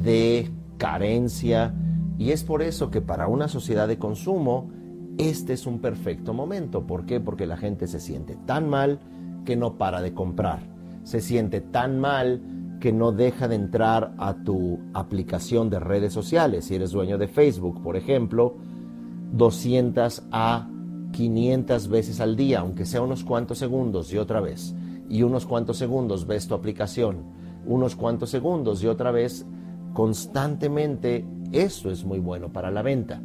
de 0.02 0.50
carencia. 0.78 1.74
Y 2.22 2.30
es 2.30 2.44
por 2.44 2.62
eso 2.62 2.88
que 2.88 3.00
para 3.00 3.26
una 3.26 3.48
sociedad 3.48 3.88
de 3.88 3.98
consumo, 3.98 4.70
este 5.18 5.54
es 5.54 5.66
un 5.66 5.80
perfecto 5.80 6.32
momento. 6.32 6.86
¿Por 6.86 7.04
qué? 7.04 7.18
Porque 7.18 7.48
la 7.48 7.56
gente 7.56 7.88
se 7.88 7.98
siente 7.98 8.36
tan 8.46 8.68
mal 8.68 9.00
que 9.44 9.56
no 9.56 9.76
para 9.76 10.00
de 10.00 10.14
comprar. 10.14 10.60
Se 11.02 11.20
siente 11.20 11.60
tan 11.60 11.98
mal 11.98 12.40
que 12.78 12.92
no 12.92 13.10
deja 13.10 13.48
de 13.48 13.56
entrar 13.56 14.14
a 14.18 14.34
tu 14.34 14.78
aplicación 14.94 15.68
de 15.68 15.80
redes 15.80 16.12
sociales. 16.12 16.66
Si 16.66 16.76
eres 16.76 16.92
dueño 16.92 17.18
de 17.18 17.26
Facebook, 17.26 17.82
por 17.82 17.96
ejemplo, 17.96 18.54
200 19.32 20.22
a 20.30 20.68
500 21.10 21.88
veces 21.88 22.20
al 22.20 22.36
día, 22.36 22.60
aunque 22.60 22.84
sea 22.84 23.02
unos 23.02 23.24
cuantos 23.24 23.58
segundos 23.58 24.12
y 24.12 24.18
otra 24.18 24.40
vez. 24.40 24.76
Y 25.08 25.24
unos 25.24 25.44
cuantos 25.44 25.76
segundos 25.76 26.24
ves 26.28 26.46
tu 26.46 26.54
aplicación, 26.54 27.24
unos 27.66 27.96
cuantos 27.96 28.30
segundos 28.30 28.80
y 28.84 28.86
otra 28.86 29.10
vez 29.10 29.44
constantemente. 29.92 31.26
Eso 31.52 31.90
es 31.90 32.04
muy 32.04 32.18
bueno 32.18 32.50
para 32.50 32.70
la 32.70 32.80
venta. 32.80 33.20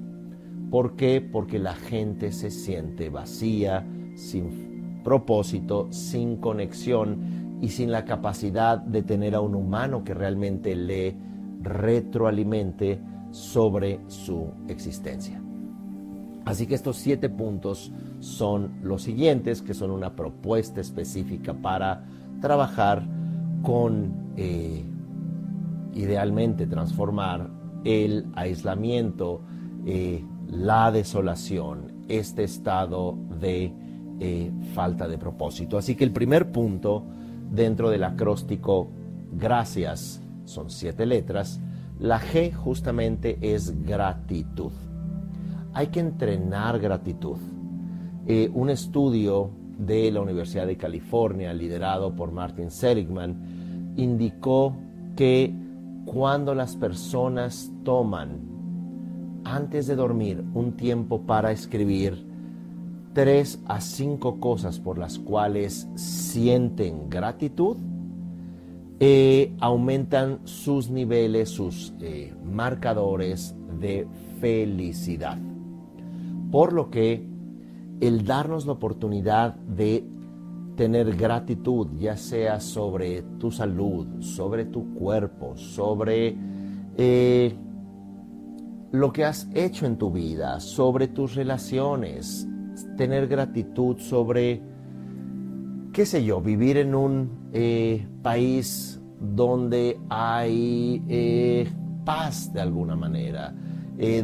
¿Por 0.69 0.97
qué? 0.97 1.21
Porque 1.21 1.59
la 1.59 1.73
gente 1.73 2.33
se 2.33 2.51
siente 2.51 3.09
vacía, 3.09 3.87
sin 4.15 5.01
propósito, 5.01 5.87
sin 5.91 6.35
conexión 6.35 7.57
y 7.61 7.69
sin 7.69 7.89
la 7.89 8.03
capacidad 8.03 8.79
de 8.79 9.01
tener 9.01 9.33
a 9.33 9.39
un 9.39 9.55
humano 9.55 10.03
que 10.03 10.13
realmente 10.13 10.75
le 10.75 11.15
retroalimente 11.61 12.99
sobre 13.31 14.01
su 14.07 14.51
existencia. 14.67 15.41
Así 16.43 16.67
que 16.67 16.75
estos 16.75 16.97
siete 16.97 17.29
puntos 17.29 17.93
son 18.19 18.79
los 18.83 19.03
siguientes, 19.03 19.61
que 19.61 19.73
son 19.73 19.91
una 19.91 20.15
propuesta 20.15 20.81
específica 20.81 21.53
para 21.53 22.05
trabajar 22.41 23.07
con, 23.61 24.33
eh, 24.35 24.83
idealmente, 25.93 26.67
transformar 26.67 27.56
el 27.83 28.27
aislamiento, 28.35 29.41
eh, 29.85 30.23
la 30.47 30.91
desolación, 30.91 32.05
este 32.07 32.43
estado 32.43 33.17
de 33.39 33.73
eh, 34.19 34.51
falta 34.73 35.07
de 35.07 35.17
propósito. 35.17 35.77
Así 35.77 35.95
que 35.95 36.03
el 36.03 36.11
primer 36.11 36.51
punto 36.51 37.03
dentro 37.51 37.89
del 37.89 38.03
acróstico 38.03 38.89
gracias, 39.31 40.21
son 40.45 40.69
siete 40.69 41.05
letras, 41.05 41.59
la 41.99 42.19
G 42.19 42.53
justamente 42.53 43.37
es 43.41 43.83
gratitud 43.83 44.71
hay 45.77 45.87
que 45.87 45.99
entrenar 45.99 46.79
gratitud. 46.79 47.37
Eh, 48.25 48.49
un 48.51 48.71
estudio 48.71 49.51
de 49.77 50.09
la 50.11 50.21
Universidad 50.21 50.65
de 50.65 50.75
California, 50.75 51.53
liderado 51.53 52.15
por 52.15 52.31
Martin 52.31 52.71
Seligman, 52.71 53.93
indicó 53.95 54.75
que 55.15 55.53
cuando 56.17 56.55
las 56.55 56.75
personas 56.75 57.71
toman 57.83 58.39
antes 59.43 59.85
de 59.85 59.95
dormir 59.95 60.43
un 60.55 60.75
tiempo 60.75 61.21
para 61.27 61.51
escribir 61.51 62.25
tres 63.13 63.59
a 63.67 63.79
cinco 63.79 64.39
cosas 64.39 64.79
por 64.79 64.97
las 64.97 65.19
cuales 65.19 65.87
sienten 65.93 67.07
gratitud, 67.07 67.77
eh, 68.99 69.53
aumentan 69.59 70.39
sus 70.45 70.89
niveles, 70.89 71.49
sus 71.49 71.93
eh, 72.01 72.33
marcadores 72.43 73.55
de 73.79 74.07
felicidad. 74.41 75.37
Por 76.49 76.73
lo 76.73 76.89
que 76.89 77.27
el 78.01 78.25
darnos 78.25 78.65
la 78.65 78.71
oportunidad 78.71 79.53
de 79.53 80.03
tener 80.77 81.17
gratitud, 81.17 81.87
ya 81.97 82.15
sea 82.15 82.61
sobre 82.61 83.23
tu 83.39 83.51
salud, 83.51 84.21
sobre 84.21 84.63
tu 84.65 84.93
cuerpo, 84.93 85.57
sobre 85.57 86.37
eh, 86.95 87.53
lo 88.91 89.11
que 89.11 89.25
has 89.25 89.49
hecho 89.53 89.85
en 89.87 89.97
tu 89.97 90.11
vida, 90.11 90.59
sobre 90.59 91.07
tus 91.07 91.35
relaciones, 91.35 92.47
tener 92.95 93.27
gratitud 93.27 93.97
sobre, 93.97 94.61
qué 95.91 96.05
sé 96.05 96.23
yo, 96.23 96.41
vivir 96.41 96.77
en 96.77 96.93
un 96.93 97.49
eh, 97.51 98.07
país 98.21 99.01
donde 99.19 99.99
hay 100.09 101.03
eh, 101.09 101.67
paz 102.05 102.53
de 102.53 102.61
alguna 102.61 102.95
manera, 102.95 103.53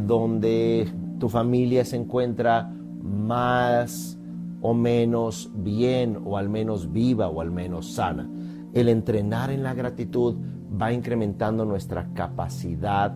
donde 0.05 0.87
tu 1.19 1.27
familia 1.29 1.83
se 1.83 1.95
encuentra 1.95 2.71
más 3.01 4.19
o 4.63 4.73
menos 4.73 5.51
bien 5.53 6.19
o 6.25 6.37
al 6.37 6.49
menos 6.49 6.91
viva 6.91 7.27
o 7.27 7.41
al 7.41 7.51
menos 7.51 7.93
sana. 7.93 8.27
El 8.73 8.87
entrenar 8.87 9.51
en 9.51 9.61
la 9.61 9.73
gratitud 9.73 10.35
va 10.81 10.93
incrementando 10.93 11.65
nuestra 11.65 12.13
capacidad 12.13 13.13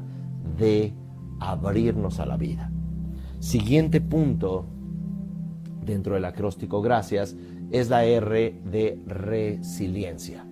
de 0.58 0.94
abrirnos 1.40 2.20
a 2.20 2.26
la 2.26 2.36
vida. 2.36 2.70
Siguiente 3.40 4.02
punto 4.02 4.66
dentro 5.86 6.16
del 6.16 6.26
acróstico 6.26 6.82
gracias 6.82 7.36
es 7.72 7.90
la 7.90 8.04
R 8.04 8.62
de 8.70 9.02
resiliencia. 9.08 10.46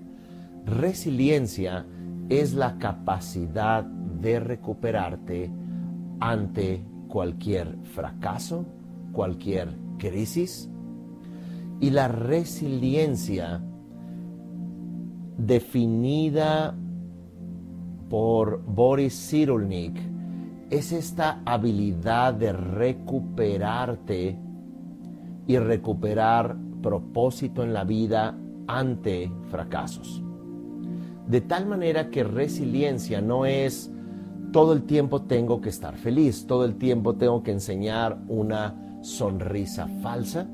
Resiliencia 0.65 1.85
es 2.29 2.53
la 2.53 2.77
capacidad 2.77 3.83
de 3.83 4.39
recuperarte 4.39 5.51
ante 6.21 6.85
cualquier 7.09 7.77
fracaso, 7.83 8.65
cualquier 9.11 9.75
crisis. 9.97 10.69
Y 11.79 11.89
la 11.89 12.07
resiliencia 12.07 13.61
definida 15.37 16.75
por 18.09 18.63
Boris 18.65 19.29
Cyrulnik 19.29 19.97
es 20.69 20.91
esta 20.91 21.41
habilidad 21.45 22.33
de 22.33 22.53
recuperarte 22.53 24.37
y 25.47 25.57
recuperar 25.57 26.57
propósito 26.81 27.63
en 27.63 27.73
la 27.73 27.83
vida 27.83 28.37
ante 28.67 29.31
fracasos. 29.49 30.23
De 31.27 31.41
tal 31.41 31.65
manera 31.65 32.09
que 32.09 32.23
resiliencia 32.23 33.21
no 33.21 33.45
es 33.45 33.91
todo 34.51 34.73
el 34.73 34.83
tiempo 34.83 35.23
tengo 35.23 35.59
que 35.59 35.69
estar 35.69 35.97
feliz, 35.97 36.45
todo 36.47 36.65
el 36.65 36.75
tiempo 36.75 37.15
tengo 37.15 37.43
que 37.43 37.51
enseñar 37.51 38.19
una 38.27 38.99
sonrisa 39.01 39.87
falsa, 40.01 40.47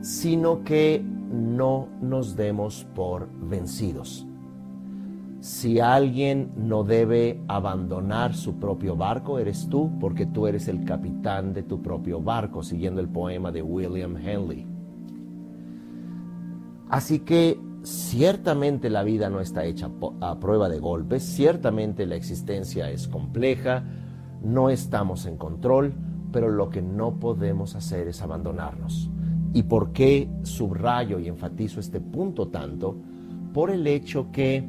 sino 0.00 0.64
que 0.64 1.02
no 1.30 1.88
nos 2.00 2.36
demos 2.36 2.86
por 2.94 3.28
vencidos. 3.40 4.26
Si 5.40 5.80
alguien 5.80 6.52
no 6.56 6.84
debe 6.84 7.40
abandonar 7.48 8.34
su 8.34 8.58
propio 8.58 8.94
barco, 8.94 9.38
eres 9.38 9.68
tú, 9.70 9.90
porque 9.98 10.26
tú 10.26 10.46
eres 10.46 10.68
el 10.68 10.84
capitán 10.84 11.54
de 11.54 11.62
tu 11.62 11.80
propio 11.80 12.20
barco, 12.20 12.62
siguiendo 12.62 13.00
el 13.00 13.08
poema 13.08 13.50
de 13.50 13.62
William 13.62 14.16
Henley. 14.18 14.66
Así 16.90 17.20
que 17.20 17.58
ciertamente 17.82 18.90
la 18.90 19.02
vida 19.02 19.30
no 19.30 19.40
está 19.40 19.64
hecha 19.64 19.88
a 20.20 20.38
prueba 20.40 20.68
de 20.68 20.78
golpes, 20.78 21.22
ciertamente 21.22 22.04
la 22.04 22.16
existencia 22.16 22.90
es 22.90 23.08
compleja, 23.08 23.84
no 24.42 24.68
estamos 24.68 25.24
en 25.24 25.38
control, 25.38 25.94
pero 26.32 26.50
lo 26.50 26.68
que 26.68 26.82
no 26.82 27.18
podemos 27.18 27.76
hacer 27.76 28.08
es 28.08 28.20
abandonarnos. 28.20 29.10
¿Y 29.52 29.64
por 29.64 29.92
qué 29.92 30.28
subrayo 30.42 31.18
y 31.18 31.28
enfatizo 31.28 31.80
este 31.80 32.00
punto 32.00 32.48
tanto? 32.48 32.96
Por 33.52 33.70
el 33.70 33.86
hecho 33.86 34.30
que 34.30 34.68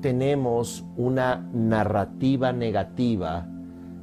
tenemos 0.00 0.84
una 0.96 1.48
narrativa 1.52 2.52
negativa 2.52 3.48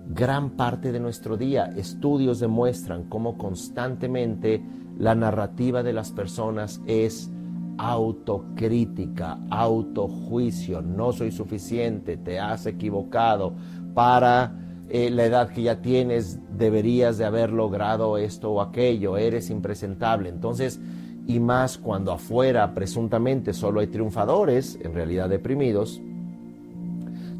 gran 0.07 0.51
parte 0.51 0.91
de 0.91 0.99
nuestro 0.99 1.37
día. 1.37 1.65
Estudios 1.75 2.39
demuestran 2.39 3.05
cómo 3.05 3.37
constantemente 3.37 4.63
la 4.97 5.15
narrativa 5.15 5.83
de 5.83 5.93
las 5.93 6.11
personas 6.11 6.81
es 6.85 7.31
autocrítica, 7.77 9.39
autojuicio, 9.49 10.81
no 10.81 11.11
soy 11.11 11.31
suficiente, 11.31 12.15
te 12.15 12.39
has 12.39 12.65
equivocado, 12.65 13.53
para 13.93 14.64
eh, 14.89 15.09
la 15.09 15.25
edad 15.25 15.49
que 15.49 15.63
ya 15.63 15.81
tienes 15.81 16.39
deberías 16.57 17.17
de 17.17 17.25
haber 17.25 17.51
logrado 17.51 18.17
esto 18.17 18.51
o 18.51 18.61
aquello, 18.61 19.17
eres 19.17 19.49
impresentable. 19.49 20.29
Entonces, 20.29 20.79
y 21.27 21.39
más 21.39 21.77
cuando 21.77 22.11
afuera 22.11 22.73
presuntamente 22.75 23.53
solo 23.53 23.79
hay 23.79 23.87
triunfadores, 23.87 24.77
en 24.81 24.93
realidad 24.93 25.27
deprimidos, 25.29 26.01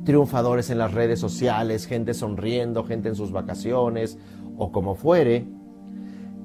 triunfadores 0.06 0.70
en 0.70 0.80
las 0.80 0.94
redes 0.94 1.20
sociales, 1.20 1.86
gente 1.86 2.14
sonriendo, 2.14 2.84
gente 2.84 3.10
en 3.10 3.16
sus 3.16 3.32
vacaciones 3.32 4.18
o 4.58 4.72
como 4.72 4.96
fuere, 4.96 5.46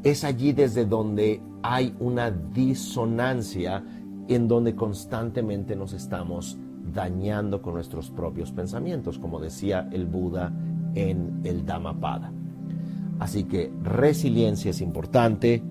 es 0.03 0.25
allí 0.25 0.53
desde 0.53 0.85
donde 0.85 1.41
hay 1.63 1.95
una 1.99 2.31
disonancia 2.31 3.85
en 4.29 4.49
donde 4.49 4.75
constantemente 4.75 5.77
nos 5.77 5.93
estamos 5.93 6.59
dañando 6.93 7.63
con 7.63 7.75
nuestros 7.75 8.11
propios 8.11 8.53
pensamientos, 8.53 9.19
como 9.19 9.41
decía 9.41 9.89
el 9.93 10.07
Buda 10.07 10.53
en 10.95 11.41
el 11.45 11.65
Dhammapada. 11.65 12.33
Así 13.19 13.45
que 13.45 13.71
resiliencia 13.83 14.71
es 14.71 14.81
importante. 14.81 15.63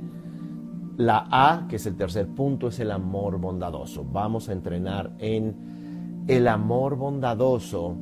La 0.98 1.28
A, 1.32 1.68
que 1.68 1.78
es 1.78 1.86
el 1.86 1.96
tercer 1.96 2.28
punto, 2.28 2.68
es 2.68 2.80
el 2.80 2.92
amor 2.92 3.40
bondadoso. 3.40 4.06
Vamos 4.06 4.50
a 4.50 4.54
entrenar 4.54 5.12
en 5.18 6.26
el 6.28 6.48
amor 6.48 6.96
bondadoso, 6.96 7.96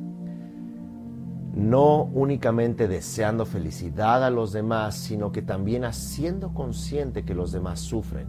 no 1.54 2.02
únicamente 2.12 2.88
deseando 2.88 3.46
felicidad 3.46 4.22
a 4.24 4.30
los 4.30 4.52
demás, 4.52 4.96
sino 4.96 5.32
que 5.32 5.42
también 5.42 5.84
haciendo 5.84 6.52
consciente 6.52 7.24
que 7.24 7.34
los 7.34 7.52
demás 7.52 7.80
sufren, 7.80 8.28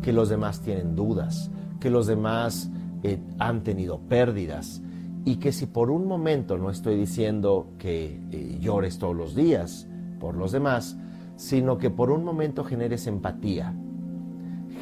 que 0.00 0.12
los 0.12 0.28
demás 0.28 0.60
tienen 0.60 0.96
dudas, 0.96 1.50
que 1.78 1.90
los 1.90 2.06
demás 2.06 2.70
eh, 3.02 3.20
han 3.38 3.62
tenido 3.62 3.98
pérdidas 4.00 4.80
y 5.24 5.36
que 5.36 5.52
si 5.52 5.66
por 5.66 5.90
un 5.90 6.06
momento 6.06 6.58
no 6.58 6.70
estoy 6.70 6.96
diciendo 6.96 7.68
que 7.78 8.20
eh, 8.30 8.58
llores 8.60 8.98
todos 8.98 9.16
los 9.16 9.34
días 9.34 9.88
por 10.20 10.36
los 10.36 10.52
demás, 10.52 10.96
sino 11.36 11.78
que 11.78 11.90
por 11.90 12.10
un 12.10 12.24
momento 12.24 12.64
generes 12.64 13.06
empatía, 13.06 13.74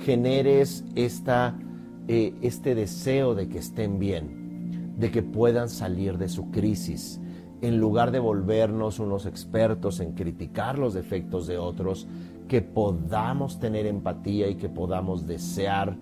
generes 0.05 0.85
esta, 0.94 1.57
eh, 2.09 2.35
este 2.42 2.74
deseo 2.74 3.35
de 3.35 3.48
que 3.48 3.59
estén 3.59 3.98
bien, 3.98 4.94
de 4.98 5.11
que 5.11 5.22
puedan 5.22 5.68
salir 5.68 6.18
de 6.18 6.28
su 6.28 6.50
crisis, 6.50 7.20
en 7.61 7.78
lugar 7.78 8.11
de 8.11 8.18
volvernos 8.18 8.98
unos 8.98 9.26
expertos 9.26 10.00
en 10.00 10.12
criticar 10.12 10.78
los 10.78 10.94
defectos 10.94 11.46
de 11.46 11.59
otros, 11.59 12.09
que 12.48 12.61
podamos 12.61 13.61
tener 13.61 13.87
empatía 13.87 14.48
y 14.48 14.57
que 14.57 14.68
podamos 14.68 15.26
desear 15.26 15.96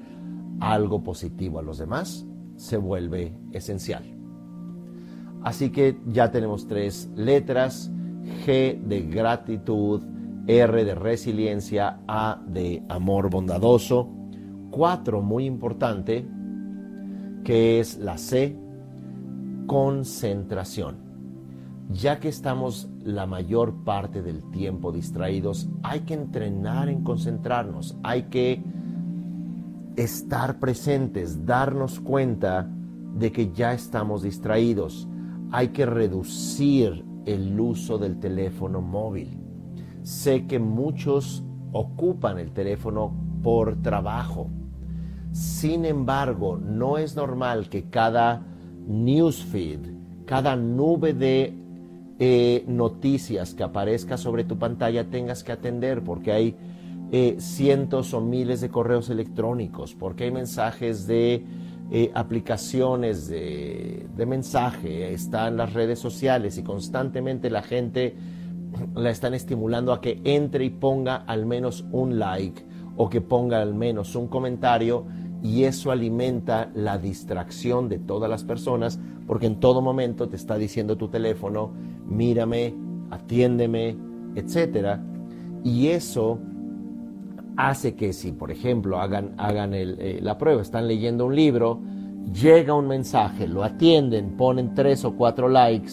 algo 0.59 1.03
positivo 1.03 1.59
a 1.59 1.62
los 1.62 1.79
demás 1.79 2.26
se 2.57 2.76
vuelve 2.76 3.33
esencial. 3.53 4.19
Así 5.42 5.70
que 5.70 5.98
ya 6.07 6.31
tenemos 6.31 6.66
tres 6.66 7.11
letras, 7.16 7.90
G 8.44 8.81
de 8.81 9.03
gratitud, 9.03 10.03
R 10.46 10.85
de 10.85 10.94
resiliencia, 10.94 12.00
A 12.07 12.42
de 12.46 12.83
amor 12.88 13.31
bondadoso, 13.31 14.09
cuatro 14.70 15.22
muy 15.22 15.46
importante, 15.46 16.26
que 17.44 17.81
es 17.81 17.98
la 17.98 18.18
C, 18.18 18.57
concentración. 19.66 20.96
Ya 21.90 22.20
que 22.20 22.29
estamos 22.29 22.88
la 23.03 23.26
mayor 23.26 23.83
parte 23.85 24.22
del 24.22 24.48
tiempo 24.50 24.92
distraídos, 24.92 25.68
hay 25.83 26.00
que 26.00 26.14
entrenar 26.14 26.88
en 26.88 27.03
concentrarnos, 27.03 27.96
hay 28.03 28.24
que 28.24 28.62
estar 29.96 30.59
presentes, 30.61 31.44
darnos 31.46 31.98
cuenta 31.98 32.68
de 33.16 33.33
que 33.33 33.53
ya 33.53 33.72
estamos 33.72 34.22
distraídos. 34.22 35.09
Hay 35.52 35.68
que 35.68 35.86
reducir 35.86 37.04
el 37.26 37.58
uso 37.58 37.98
del 37.98 38.18
teléfono 38.20 38.80
móvil. 38.80 39.38
Sé 40.02 40.46
que 40.46 40.58
muchos 40.58 41.42
ocupan 41.72 42.38
el 42.38 42.52
teléfono 42.52 43.12
por 43.42 43.82
trabajo. 43.82 44.48
Sin 45.32 45.84
embargo, 45.84 46.56
no 46.56 46.98
es 46.98 47.16
normal 47.16 47.68
que 47.68 47.84
cada 47.84 48.42
newsfeed, 48.86 49.80
cada 50.26 50.56
nube 50.56 51.14
de 51.14 51.54
eh, 52.18 52.64
noticias 52.66 53.54
que 53.54 53.62
aparezca 53.62 54.16
sobre 54.16 54.44
tu 54.44 54.58
pantalla 54.58 55.08
tengas 55.08 55.42
que 55.42 55.52
atender 55.52 56.02
porque 56.02 56.32
hay 56.32 56.56
eh, 57.12 57.36
cientos 57.38 58.12
o 58.14 58.20
miles 58.20 58.60
de 58.60 58.68
correos 58.68 59.10
electrónicos, 59.10 59.94
porque 59.94 60.24
hay 60.24 60.30
mensajes 60.30 61.06
de 61.06 61.44
eh, 61.90 62.11
aplicaciones 62.14 63.29
de, 63.29 64.07
de, 64.16 64.26
mensaje, 64.26 65.12
están 65.12 65.57
las 65.57 65.72
redes 65.72 65.98
sociales 65.98 66.57
y 66.59 66.62
constantemente 66.62 67.50
la 67.50 67.62
gente 67.62 68.14
la 68.94 69.11
están 69.11 69.35
estimulando 69.35 69.92
a 69.92 70.00
que 70.00 70.20
entre 70.24 70.64
y 70.64 70.70
ponga 70.70 71.16
al 71.16 71.46
menos 71.46 71.85
un 71.90 72.18
like 72.18 72.64
o 72.96 73.09
que 73.09 73.20
ponga 73.20 73.61
al 73.61 73.74
menos 73.74 74.14
un 74.14 74.29
comentario 74.29 75.05
y 75.42 75.64
eso 75.64 75.90
alimenta 75.90 76.70
la 76.74 76.98
distracción 76.98 77.88
de 77.88 77.98
todas 77.98 78.31
las 78.31 78.44
personas 78.44 79.00
porque 79.26 79.46
en 79.46 79.61
todo 79.61 79.81
momento 79.81 80.29
te 80.29 80.37
está 80.37 80.59
diciendo 80.59 80.96
tu 80.96 81.09
teléfono, 81.09 81.72
mírame, 82.07 82.74
atiéndeme, 83.11 83.96
etcétera, 84.35 85.03
y 85.64 85.88
eso 85.88 86.38
hace 87.68 87.94
que 87.94 88.12
si, 88.12 88.33
por 88.33 88.51
ejemplo, 88.51 89.01
hagan, 89.01 89.35
hagan 89.37 89.73
eh, 89.75 90.18
la 90.23 90.38
prueba, 90.38 90.62
están 90.62 90.87
leyendo 90.88 91.27
un 91.27 91.35
libro, 91.35 91.81
llega 92.33 92.75
un 92.75 92.87
mensaje, 92.87 93.46
lo 93.49 93.64
atienden, 93.64 94.37
ponen 94.37 94.75
tres 94.75 95.05
o 95.05 95.16
cuatro 95.16 95.49
likes, 95.49 95.92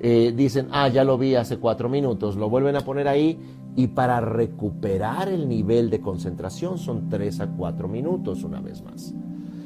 eh, 0.00 0.32
dicen, 0.36 0.68
ah, 0.70 0.88
ya 0.88 1.04
lo 1.04 1.16
vi 1.16 1.34
hace 1.34 1.58
cuatro 1.58 1.88
minutos, 1.88 2.36
lo 2.36 2.50
vuelven 2.50 2.76
a 2.76 2.80
poner 2.80 3.08
ahí 3.08 3.38
y 3.76 3.88
para 3.88 4.20
recuperar 4.20 5.28
el 5.28 5.48
nivel 5.48 5.90
de 5.90 6.00
concentración 6.00 6.78
son 6.78 7.08
tres 7.08 7.40
a 7.40 7.48
cuatro 7.48 7.88
minutos 7.88 8.44
una 8.44 8.60
vez 8.60 8.82
más. 8.82 9.14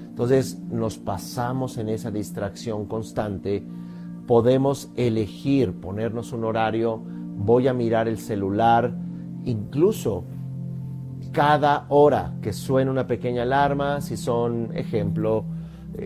Entonces 0.09 0.61
nos 0.71 0.99
pasamos 0.99 1.77
en 1.79 1.89
esa 1.89 2.11
distracción 2.11 2.87
constante, 2.87 3.63
podemos 4.27 4.91
elegir 4.97 5.75
ponernos 5.75 6.33
un 6.33 6.45
horario, 6.45 7.03
voy 7.37 7.69
a 7.69 7.75
mirar 7.75 8.09
el 8.09 8.19
celular, 8.19 8.95
incluso 9.45 10.25
cada 11.33 11.87
hora 11.88 12.35
que 12.43 12.53
suene 12.53 12.91
una 12.91 13.07
pequeña 13.07 13.43
alarma, 13.43 14.01
si 14.01 14.17
son, 14.17 14.77
ejemplo, 14.77 15.45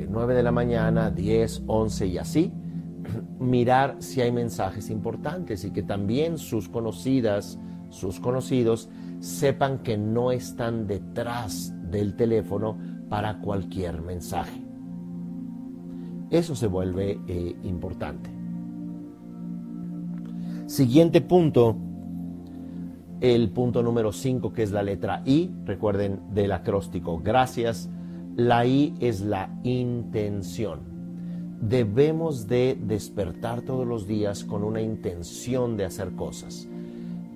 9 0.09 0.33
eh, 0.33 0.37
de 0.37 0.43
la 0.43 0.53
mañana, 0.53 1.11
10, 1.11 1.65
11 1.67 2.07
y 2.07 2.19
así, 2.19 2.53
mirar 3.39 3.97
si 4.01 4.21
hay 4.21 4.33
mensajes 4.33 4.91
importantes 4.91 5.65
y 5.65 5.71
que 5.71 5.83
también 5.83 6.39
sus 6.39 6.69
conocidas, 6.69 7.59
sus 7.91 8.21
conocidos, 8.21 8.89
sepan 9.21 9.79
que 9.79 9.97
no 9.97 10.33
están 10.33 10.87
detrás 10.87 11.73
del 11.91 12.17
teléfono 12.17 12.79
para 13.09 13.39
cualquier 13.39 14.01
mensaje. 14.03 14.63
Eso 16.31 16.55
se 16.55 16.67
vuelve 16.67 17.21
eh, 17.29 17.57
importante. 17.63 18.31
Siguiente 20.67 21.21
punto 21.21 21.77
el 23.23 23.51
punto 23.51 23.85
número 23.85 24.11
5, 24.11 24.53
que 24.53 24.65
es 24.65 24.73
la 24.73 24.83
letra 24.83 25.23
I, 25.25 25.49
recuerden 25.65 26.35
del 26.35 26.51
acróstico, 26.51 27.21
gracias. 27.23 27.89
La 28.35 28.67
I 28.67 28.95
es 28.99 29.21
la 29.21 29.49
intención. 29.63 30.81
Debemos 31.61 32.49
de 32.49 32.77
despertar 32.83 33.63
todos 33.63 33.87
los 33.87 34.09
días 34.09 34.43
con 34.43 34.65
una 34.65 34.81
intención 34.83 35.77
de 35.77 35.85
hacer 35.85 36.17
cosas. 36.17 36.67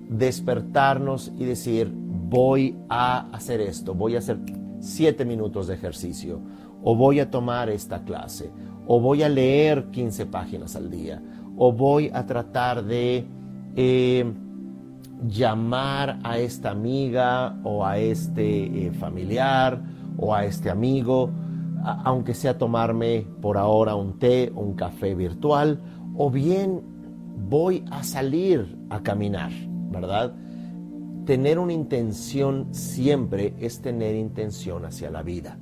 Despertarnos 0.09 1.31
y 1.37 1.45
decir, 1.45 1.89
voy 1.89 2.75
a 2.89 3.29
hacer 3.33 3.61
esto, 3.61 3.93
voy 3.93 4.15
a 4.15 4.19
hacer 4.19 4.39
siete 4.81 5.23
minutos 5.23 5.67
de 5.67 5.75
ejercicio, 5.75 6.41
o 6.83 6.97
voy 6.97 7.21
a 7.21 7.31
tomar 7.31 7.69
esta 7.69 8.03
clase, 8.03 8.51
o 8.87 8.99
voy 8.99 9.23
a 9.23 9.29
leer 9.29 9.85
15 9.85 10.25
páginas 10.25 10.75
al 10.75 10.91
día, 10.91 11.23
o 11.55 11.71
voy 11.71 12.11
a 12.13 12.25
tratar 12.25 12.83
de... 12.83 13.25
Eh, 13.77 14.33
llamar 15.25 16.19
a 16.23 16.37
esta 16.37 16.71
amiga 16.71 17.59
o 17.63 17.85
a 17.85 17.97
este 17.97 18.87
eh, 18.87 18.91
familiar 18.91 19.81
o 20.17 20.33
a 20.33 20.45
este 20.45 20.69
amigo, 20.69 21.31
aunque 22.03 22.33
sea 22.33 22.57
tomarme 22.57 23.25
por 23.41 23.57
ahora 23.57 23.95
un 23.95 24.19
té 24.19 24.51
o 24.55 24.61
un 24.61 24.73
café 24.73 25.15
virtual, 25.15 25.81
o 26.15 26.29
bien 26.29 26.81
voy 27.49 27.85
a 27.91 28.03
salir 28.03 28.77
a 28.89 29.01
caminar, 29.01 29.51
¿verdad? 29.91 30.33
Tener 31.25 31.59
una 31.59 31.73
intención 31.73 32.73
siempre 32.73 33.53
es 33.59 33.81
tener 33.81 34.15
intención 34.15 34.85
hacia 34.85 35.11
la 35.11 35.23
vida. 35.23 35.59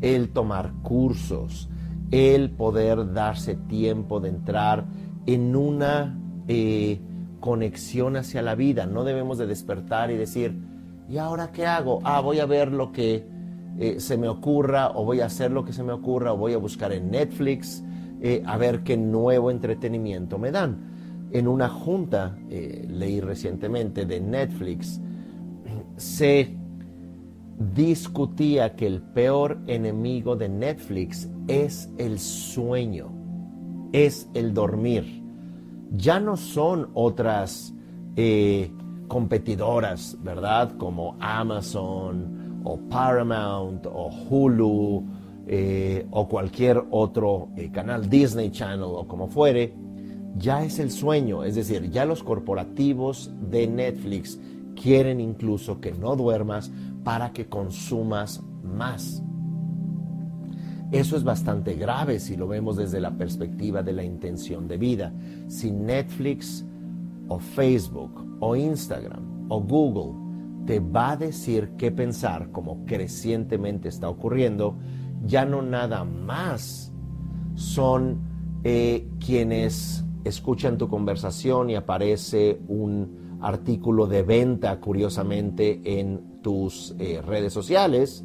El 0.00 0.30
tomar 0.30 0.72
cursos, 0.82 1.68
el 2.10 2.50
poder 2.50 3.12
darse 3.12 3.56
tiempo 3.56 4.20
de 4.20 4.30
entrar 4.30 4.86
en 5.26 5.54
una 5.54 6.18
eh, 6.48 7.00
conexión 7.40 8.16
hacia 8.16 8.42
la 8.42 8.54
vida. 8.54 8.86
No 8.86 9.04
debemos 9.04 9.38
de 9.38 9.46
despertar 9.46 10.10
y 10.10 10.16
decir, 10.16 10.54
¿y 11.08 11.18
ahora 11.18 11.50
qué 11.50 11.66
hago? 11.66 12.00
Ah, 12.04 12.20
voy 12.20 12.38
a 12.38 12.46
ver 12.46 12.70
lo 12.70 12.92
que 12.92 13.26
eh, 13.78 13.98
se 13.98 14.16
me 14.16 14.28
ocurra 14.28 14.90
o 14.90 15.04
voy 15.04 15.20
a 15.20 15.26
hacer 15.26 15.50
lo 15.50 15.64
que 15.64 15.72
se 15.72 15.82
me 15.82 15.92
ocurra 15.92 16.32
o 16.32 16.36
voy 16.36 16.52
a 16.52 16.58
buscar 16.58 16.92
en 16.92 17.10
Netflix 17.10 17.82
eh, 18.20 18.42
a 18.44 18.58
ver 18.58 18.82
qué 18.82 18.96
nuevo 18.96 19.50
entretenimiento 19.50 20.38
me 20.38 20.50
dan. 20.50 21.28
En 21.32 21.48
una 21.48 21.68
junta, 21.68 22.36
eh, 22.50 22.86
leí 22.88 23.20
recientemente 23.20 24.04
de 24.04 24.20
Netflix, 24.20 25.00
se 25.96 26.56
discutía 27.74 28.74
que 28.74 28.86
el 28.86 29.00
peor 29.00 29.58
enemigo 29.66 30.34
de 30.34 30.48
Netflix 30.48 31.28
es 31.46 31.88
el 31.98 32.18
sueño, 32.18 33.12
es 33.92 34.28
el 34.34 34.52
dormir 34.52 35.19
ya 35.90 36.20
no 36.20 36.36
son 36.36 36.90
otras 36.94 37.74
eh, 38.16 38.70
competidoras, 39.08 40.16
¿verdad? 40.22 40.76
Como 40.76 41.16
Amazon 41.20 42.60
o 42.64 42.78
Paramount 42.88 43.86
o 43.86 44.08
Hulu 44.08 45.04
eh, 45.46 46.06
o 46.10 46.28
cualquier 46.28 46.82
otro 46.90 47.48
eh, 47.56 47.70
canal, 47.72 48.08
Disney 48.08 48.50
Channel 48.50 48.82
o 48.82 49.06
como 49.06 49.28
fuere. 49.28 49.74
ya 50.36 50.64
es 50.64 50.78
el 50.78 50.92
sueño, 50.92 51.42
es 51.42 51.56
decir, 51.56 51.90
ya 51.90 52.04
los 52.04 52.22
corporativos 52.22 53.32
de 53.50 53.66
Netflix 53.66 54.38
quieren 54.80 55.20
incluso 55.20 55.80
que 55.80 55.90
no 55.90 56.14
duermas 56.14 56.70
para 57.02 57.32
que 57.32 57.48
consumas 57.48 58.40
más. 58.62 59.24
Eso 60.92 61.16
es 61.16 61.22
bastante 61.22 61.74
grave 61.74 62.18
si 62.18 62.36
lo 62.36 62.48
vemos 62.48 62.76
desde 62.76 63.00
la 63.00 63.16
perspectiva 63.16 63.82
de 63.82 63.92
la 63.92 64.02
intención 64.02 64.66
de 64.66 64.76
vida. 64.76 65.12
Si 65.46 65.70
Netflix 65.70 66.64
o 67.28 67.38
Facebook 67.38 68.38
o 68.40 68.56
Instagram 68.56 69.46
o 69.48 69.60
Google 69.60 70.66
te 70.66 70.80
va 70.80 71.12
a 71.12 71.16
decir 71.16 71.70
qué 71.78 71.92
pensar, 71.92 72.50
como 72.50 72.84
crecientemente 72.86 73.88
está 73.88 74.08
ocurriendo, 74.08 74.76
ya 75.24 75.44
no 75.44 75.62
nada 75.62 76.04
más 76.04 76.92
son 77.54 78.18
eh, 78.64 79.08
quienes 79.24 80.04
escuchan 80.24 80.76
tu 80.76 80.88
conversación 80.88 81.70
y 81.70 81.76
aparece 81.76 82.60
un 82.68 83.38
artículo 83.40 84.06
de 84.06 84.22
venta, 84.22 84.80
curiosamente, 84.80 85.80
en 86.00 86.40
tus 86.42 86.94
eh, 86.98 87.22
redes 87.22 87.52
sociales, 87.52 88.24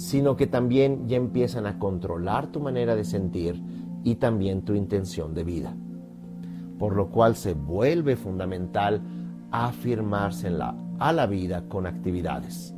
sino 0.00 0.34
que 0.34 0.46
también 0.46 1.06
ya 1.08 1.18
empiezan 1.18 1.66
a 1.66 1.78
controlar 1.78 2.46
tu 2.46 2.58
manera 2.58 2.96
de 2.96 3.04
sentir 3.04 3.62
y 4.02 4.14
también 4.14 4.62
tu 4.62 4.72
intención 4.72 5.34
de 5.34 5.44
vida. 5.44 5.76
Por 6.78 6.96
lo 6.96 7.10
cual 7.10 7.36
se 7.36 7.52
vuelve 7.52 8.16
fundamental 8.16 9.02
afirmarse 9.50 10.48
la, 10.48 10.74
a 10.98 11.12
la 11.12 11.26
vida 11.26 11.68
con 11.68 11.86
actividades. 11.86 12.74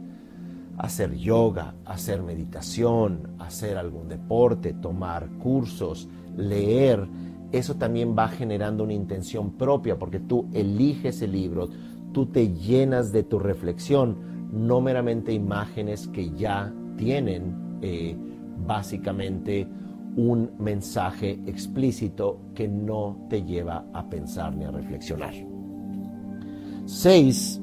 Hacer 0.78 1.14
yoga, 1.14 1.76
hacer 1.84 2.24
meditación, 2.24 3.36
hacer 3.38 3.78
algún 3.78 4.08
deporte, 4.08 4.72
tomar 4.72 5.28
cursos, 5.38 6.08
leer, 6.36 7.06
eso 7.52 7.76
también 7.76 8.16
va 8.18 8.26
generando 8.26 8.82
una 8.82 8.94
intención 8.94 9.52
propia 9.52 9.96
porque 9.96 10.18
tú 10.18 10.48
eliges 10.52 11.22
el 11.22 11.30
libro, 11.30 11.68
tú 12.12 12.26
te 12.26 12.52
llenas 12.52 13.12
de 13.12 13.22
tu 13.22 13.38
reflexión, 13.38 14.16
no 14.50 14.80
meramente 14.80 15.32
imágenes 15.32 16.08
que 16.08 16.32
ya 16.32 16.74
tienen 17.02 17.78
eh, 17.82 18.16
básicamente 18.64 19.66
un 20.14 20.52
mensaje 20.58 21.40
explícito 21.46 22.38
que 22.54 22.68
no 22.68 23.26
te 23.28 23.42
lleva 23.42 23.86
a 23.92 24.08
pensar 24.08 24.54
ni 24.54 24.64
a 24.64 24.70
reflexionar. 24.70 25.34
6. 26.84 27.60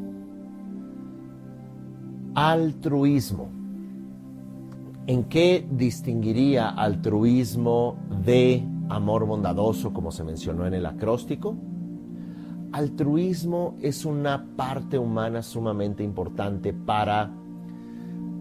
Altruismo. 2.35 3.49
¿En 5.07 5.23
qué 5.23 5.65
distinguiría 5.71 6.69
altruismo 6.69 7.97
de 8.25 8.63
amor 8.89 9.25
bondadoso, 9.25 9.93
como 9.93 10.11
se 10.11 10.23
mencionó 10.23 10.67
en 10.67 10.73
el 10.73 10.85
acróstico? 10.85 11.55
Altruismo 12.73 13.77
es 13.81 14.05
una 14.05 14.45
parte 14.57 14.99
humana 14.99 15.41
sumamente 15.41 16.03
importante 16.03 16.73
para 16.73 17.38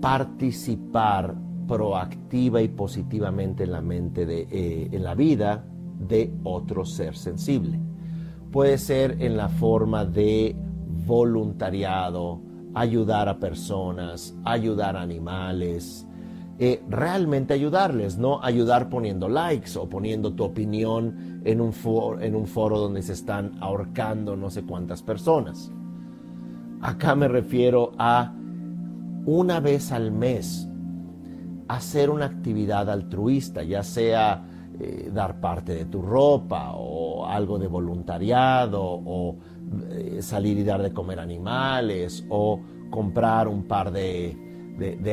participar 0.01 1.35
proactiva 1.67 2.63
y 2.63 2.69
positivamente 2.69 3.65
en 3.65 3.73
la 3.73 3.81
mente 3.83 4.27
de, 4.27 4.49
eh, 4.51 4.89
en 4.91 5.05
la 5.05 5.15
vida 5.15 5.65
de 5.99 6.33
otro 6.45 6.85
ser 6.85 7.17
sensible. 7.17 7.79
Puede 8.51 8.79
ser 8.79 9.17
en 9.21 9.37
la 9.37 9.49
forma 9.49 10.05
de 10.05 10.57
voluntariado, 11.07 12.41
ayudar 12.75 13.29
a 13.29 13.39
personas, 13.39 14.35
ayudar 14.45 14.97
a 14.97 15.03
animales, 15.03 16.07
eh, 16.61 16.83
realmente 16.89 17.55
ayudarles, 17.55 18.19
no 18.19 18.43
ayudar 18.43 18.89
poniendo 18.89 19.29
likes 19.29 19.79
o 19.79 19.89
poniendo 19.89 20.33
tu 20.33 20.43
opinión 20.45 21.41
en 21.45 21.61
un, 21.61 21.73
foro, 21.73 22.21
en 22.21 22.35
un 22.35 22.47
foro 22.47 22.79
donde 22.79 23.03
se 23.03 23.13
están 23.13 23.53
ahorcando 23.61 24.37
no 24.37 24.51
sé 24.51 24.65
cuántas 24.65 25.03
personas. 25.03 25.71
Acá 26.81 27.15
me 27.15 27.29
refiero 27.29 27.93
a 27.99 28.35
una 29.29 29.61
vez 29.61 29.93
al 29.93 30.11
mes 30.11 30.67
hacer 31.69 32.09
una 32.09 32.25
actividad 32.25 32.89
altruista, 32.89 33.63
ya 33.63 33.83
sea 33.83 34.43
eh, 34.81 35.11
dar 35.13 35.39
parte 35.39 35.75
de 35.75 35.85
tu 35.85 36.01
ropa 36.01 36.73
o 36.75 37.27
algo 37.27 37.59
de 37.59 37.67
voluntariado 37.67 38.83
o 38.83 39.37
eh, 39.91 40.23
salir 40.23 40.57
y 40.57 40.65
dar 40.65 40.81
de 40.83 40.95
comer 40.95 41.21
animales 41.21 42.25
o 42.31 42.59
comprar 42.89 43.49
un 43.49 43.65
par 43.65 43.93
de, 43.93 44.35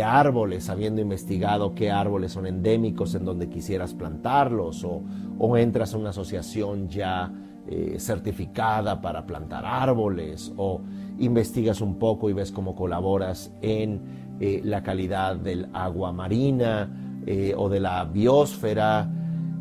árboles, 0.06 0.70
habiendo 0.70 1.02
investigado 1.02 1.76
qué 1.76 1.92
árboles 1.92 2.32
son 2.32 2.48
endémicos 2.48 3.16
en 3.16 3.26
donde 3.26 3.50
quisieras 3.50 3.94
plantarlos 3.94 4.86
o, 4.86 5.58
entras 5.58 5.94
a 5.94 5.98
una 5.98 6.12
asociación 6.12 6.88
ya 6.88 7.34
eh, 7.68 7.96
certificada 7.98 9.02
para 9.02 9.26
plantar 9.26 9.66
árboles 9.66 10.54
o 10.56 10.82
investigas 11.18 11.82
un 11.82 11.98
poco 11.98 12.30
y 12.30 12.34
ves 12.34 12.52
cómo 12.52 12.76
colaboras 12.76 13.52
en 13.62 14.02
eh, 14.40 14.62
la 14.64 14.84
calidad 14.84 15.36
del 15.36 15.70
agua 15.74 16.12
marina 16.12 17.22
eh, 17.26 17.56
o 17.58 17.68
de 17.68 17.80
la 17.80 18.04
biosfera, 18.06 19.10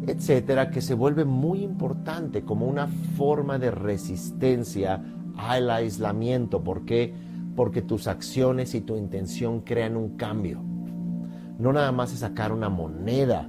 etcétera, 0.06 0.70
que 0.70 0.82
se 0.82 0.92
vuelve 0.92 1.24
muy 1.24 1.62
importante 1.62 2.44
como 2.44 2.66
una 2.66 2.88
forma 3.16 3.58
de 3.58 3.70
resistencia 3.70 5.02
al 5.38 5.70
aislamiento. 5.70 6.62
¿Por 6.62 6.84
qué? 6.84 7.14
Porque 7.56 7.80
tus 7.80 8.06
acciones 8.06 8.74
y 8.74 8.82
tu 8.82 8.96
intención 8.96 9.62
crean 9.62 9.96
un 9.96 10.16
cambio. 10.16 10.60
No 11.58 11.72
nada 11.72 11.90
más 11.92 12.12
es 12.12 12.18
sacar 12.18 12.52
una 12.52 12.68
moneda 12.68 13.48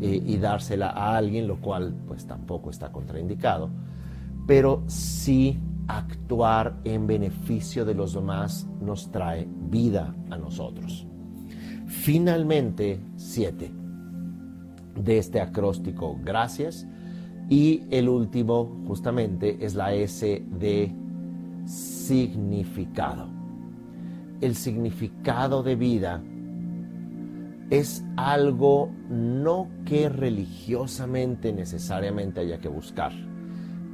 eh, 0.00 0.22
y 0.24 0.36
dársela 0.36 0.90
a 0.90 1.16
alguien, 1.16 1.46
lo 1.46 1.60
cual 1.60 1.94
pues 2.06 2.26
tampoco 2.26 2.70
está 2.70 2.92
contraindicado, 2.92 3.70
pero 4.46 4.84
sí 4.86 5.58
actuar 5.88 6.78
en 6.84 7.06
beneficio 7.06 7.84
de 7.84 7.94
los 7.94 8.12
demás 8.14 8.68
nos 8.80 9.10
trae 9.10 9.48
vida 9.70 10.14
a 10.30 10.36
nosotros. 10.36 11.06
Finalmente, 11.86 13.00
siete 13.16 13.70
de 14.94 15.18
este 15.18 15.40
acróstico, 15.40 16.18
gracias. 16.22 16.86
Y 17.48 17.84
el 17.90 18.08
último, 18.08 18.82
justamente, 18.86 19.56
es 19.64 19.74
la 19.74 19.94
S 19.94 20.44
de 20.58 20.94
significado. 21.64 23.28
El 24.40 24.54
significado 24.54 25.62
de 25.62 25.74
vida 25.74 26.22
es 27.70 28.04
algo 28.16 28.90
no 29.10 29.68
que 29.84 30.08
religiosamente 30.08 31.52
necesariamente 31.52 32.40
haya 32.40 32.58
que 32.58 32.68
buscar. 32.68 33.12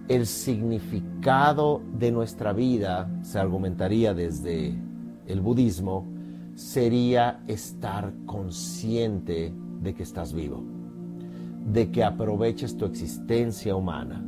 El 0.06 0.26
significado 0.26 1.82
de 1.98 2.12
nuestra 2.12 2.52
vida, 2.52 3.10
se 3.22 3.38
argumentaría 3.38 4.14
desde 4.14 4.74
el 5.26 5.40
budismo, 5.40 6.06
sería 6.54 7.40
estar 7.48 8.12
consciente 8.26 9.52
de 9.82 9.94
que 9.94 10.02
estás 10.02 10.32
vivo, 10.32 10.62
de 11.66 11.90
que 11.90 12.04
aproveches 12.04 12.76
tu 12.76 12.84
existencia 12.84 13.74
humana, 13.74 14.24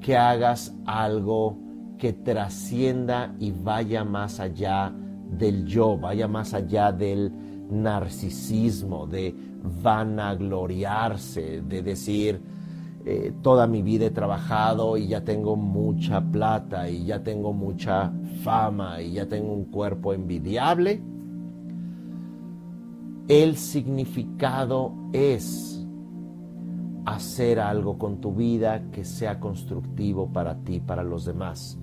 que 0.00 0.16
hagas 0.16 0.74
algo 0.84 1.58
que 1.98 2.12
trascienda 2.12 3.34
y 3.40 3.50
vaya 3.50 4.04
más 4.04 4.38
allá 4.38 4.92
del 5.30 5.64
yo, 5.64 5.98
vaya 5.98 6.28
más 6.28 6.54
allá 6.54 6.92
del 6.92 7.32
narcisismo, 7.70 9.06
de 9.06 9.34
vanagloriarse, 9.82 11.62
de 11.62 11.82
decir, 11.82 12.40
eh, 13.04 13.32
toda 13.42 13.66
mi 13.66 13.82
vida 13.82 14.06
he 14.06 14.10
trabajado 14.10 14.96
y 14.96 15.08
ya 15.08 15.24
tengo 15.24 15.56
mucha 15.56 16.20
plata 16.20 16.90
y 16.90 17.06
ya 17.06 17.22
tengo 17.22 17.52
mucha 17.52 18.12
fama 18.42 19.00
y 19.00 19.12
ya 19.12 19.26
tengo 19.26 19.52
un 19.52 19.66
cuerpo 19.66 20.12
envidiable. 20.12 21.00
El 23.28 23.56
significado 23.56 24.92
es 25.12 25.86
hacer 27.04 27.60
algo 27.60 27.98
con 27.98 28.20
tu 28.20 28.34
vida 28.34 28.90
que 28.90 29.04
sea 29.04 29.40
constructivo 29.40 30.30
para 30.32 30.56
ti, 30.56 30.80
para 30.80 31.02
los 31.02 31.24
demás. 31.24 31.78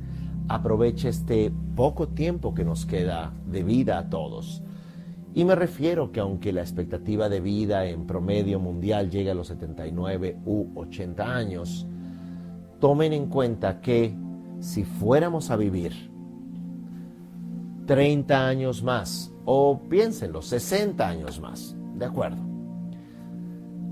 Aprovecha 0.47 1.09
este 1.09 1.51
poco 1.75 2.09
tiempo 2.09 2.53
que 2.53 2.63
nos 2.63 2.85
queda 2.85 3.33
de 3.47 3.63
vida 3.63 3.97
a 3.97 4.09
todos 4.09 4.61
y 5.35 5.43
me 5.43 5.53
refiero 5.53 6.13
que 6.13 6.21
aunque 6.21 6.53
la 6.53 6.61
expectativa 6.61 7.27
de 7.27 7.41
vida 7.41 7.85
en 7.85 8.07
promedio 8.07 8.57
mundial 8.57 9.11
llegue 9.11 9.31
a 9.31 9.35
los 9.35 9.47
79 9.47 10.37
u 10.45 10.67
80 10.75 11.35
años, 11.35 11.85
tomen 12.79 13.11
en 13.11 13.27
cuenta 13.27 13.81
que 13.81 14.15
si 14.61 14.85
fuéramos 14.85 15.51
a 15.51 15.57
vivir 15.57 16.09
30 17.85 18.47
años 18.47 18.81
más, 18.81 19.33
o 19.43 19.81
piénsenlo, 19.89 20.41
60 20.41 21.05
años 21.05 21.41
más, 21.41 21.75
¿de 21.95 22.05
acuerdo? 22.05 22.37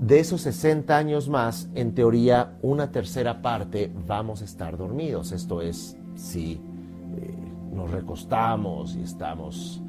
De 0.00 0.20
esos 0.20 0.40
60 0.40 0.96
años 0.96 1.28
más, 1.28 1.68
en 1.74 1.94
teoría, 1.94 2.56
una 2.62 2.90
tercera 2.90 3.42
parte 3.42 3.92
vamos 4.06 4.40
a 4.40 4.46
estar 4.46 4.78
dormidos. 4.78 5.30
Esto 5.30 5.60
es, 5.60 5.96
si 6.14 6.54
eh, 6.54 6.58
nos 7.70 7.90
recostamos 7.90 8.96
y 8.96 9.02
estamos 9.02 9.83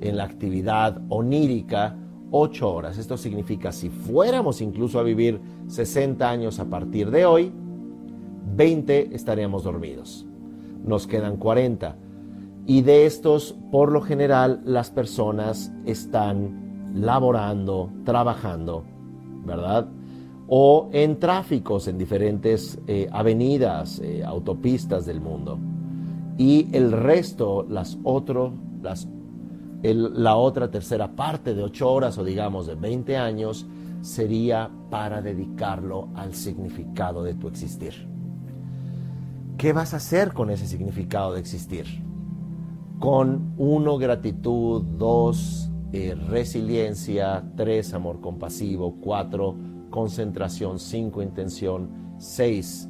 en 0.00 0.16
la 0.16 0.24
actividad 0.24 1.00
onírica 1.08 1.96
ocho 2.30 2.72
horas. 2.72 2.98
Esto 2.98 3.16
significa 3.16 3.72
si 3.72 3.90
fuéramos 3.90 4.60
incluso 4.60 4.98
a 4.98 5.02
vivir 5.02 5.40
60 5.68 6.28
años 6.28 6.58
a 6.58 6.66
partir 6.66 7.10
de 7.10 7.24
hoy, 7.24 7.52
20 8.56 9.14
estaríamos 9.14 9.64
dormidos. 9.64 10.26
Nos 10.84 11.06
quedan 11.06 11.36
40. 11.36 11.96
Y 12.66 12.82
de 12.82 13.06
estos, 13.06 13.56
por 13.70 13.92
lo 13.92 14.02
general, 14.02 14.60
las 14.64 14.90
personas 14.90 15.72
están 15.86 16.90
laborando, 16.94 17.90
trabajando, 18.04 18.84
¿verdad? 19.44 19.88
O 20.48 20.88
en 20.92 21.18
tráficos, 21.18 21.88
en 21.88 21.98
diferentes 21.98 22.78
eh, 22.86 23.08
avenidas, 23.12 24.00
eh, 24.00 24.22
autopistas 24.24 25.06
del 25.06 25.20
mundo. 25.20 25.58
Y 26.36 26.68
el 26.72 26.92
resto, 26.92 27.66
las, 27.68 27.98
otro, 28.04 28.52
las 28.82 29.08
la 29.82 30.36
otra 30.36 30.70
tercera 30.70 31.14
parte 31.14 31.54
de 31.54 31.62
ocho 31.62 31.90
horas 31.90 32.18
o 32.18 32.24
digamos 32.24 32.66
de 32.66 32.74
20 32.74 33.16
años 33.16 33.66
sería 34.00 34.70
para 34.90 35.22
dedicarlo 35.22 36.08
al 36.14 36.34
significado 36.34 37.22
de 37.22 37.34
tu 37.34 37.48
existir. 37.48 38.08
¿Qué 39.56 39.72
vas 39.72 39.94
a 39.94 39.98
hacer 39.98 40.32
con 40.32 40.50
ese 40.50 40.66
significado 40.66 41.34
de 41.34 41.40
existir? 41.40 41.86
Con 42.98 43.54
uno, 43.58 43.98
gratitud, 43.98 44.82
dos, 44.82 45.70
eh, 45.92 46.14
resiliencia, 46.28 47.44
tres, 47.56 47.94
amor 47.94 48.20
compasivo, 48.20 48.96
cuatro, 49.00 49.56
concentración, 49.90 50.78
cinco, 50.78 51.22
intención, 51.22 52.14
seis, 52.18 52.88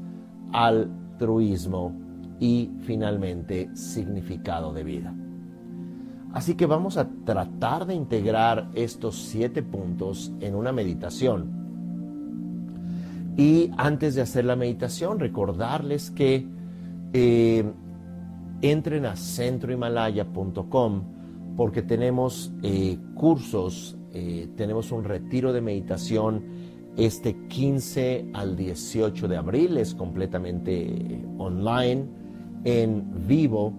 altruismo 0.53 1.92
y 2.40 2.70
finalmente 2.83 3.74
significado 3.74 4.72
de 4.72 4.85
vida. 4.85 5.14
Así 6.32 6.54
que 6.54 6.66
vamos 6.66 6.96
a 6.98 7.08
tratar 7.24 7.86
de 7.86 7.94
integrar 7.94 8.68
estos 8.74 9.16
siete 9.16 9.62
puntos 9.62 10.32
en 10.40 10.54
una 10.54 10.72
meditación. 10.72 11.58
Y 13.36 13.70
antes 13.76 14.14
de 14.14 14.22
hacer 14.22 14.44
la 14.44 14.56
meditación, 14.56 15.20
recordarles 15.20 16.10
que 16.10 16.46
eh, 17.12 17.64
entren 18.60 19.06
a 19.06 19.16
centrohimalaya.com 19.16 21.02
porque 21.56 21.82
tenemos 21.82 22.52
eh, 22.62 22.98
cursos, 23.14 23.96
eh, 24.12 24.48
tenemos 24.56 24.92
un 24.92 25.04
retiro 25.04 25.52
de 25.52 25.60
meditación 25.60 26.44
este 26.96 27.46
15 27.46 28.30
al 28.34 28.56
18 28.56 29.28
de 29.28 29.36
abril, 29.36 29.78
es 29.78 29.94
completamente 29.94 31.24
online, 31.38 32.06
en 32.64 33.26
vivo 33.26 33.72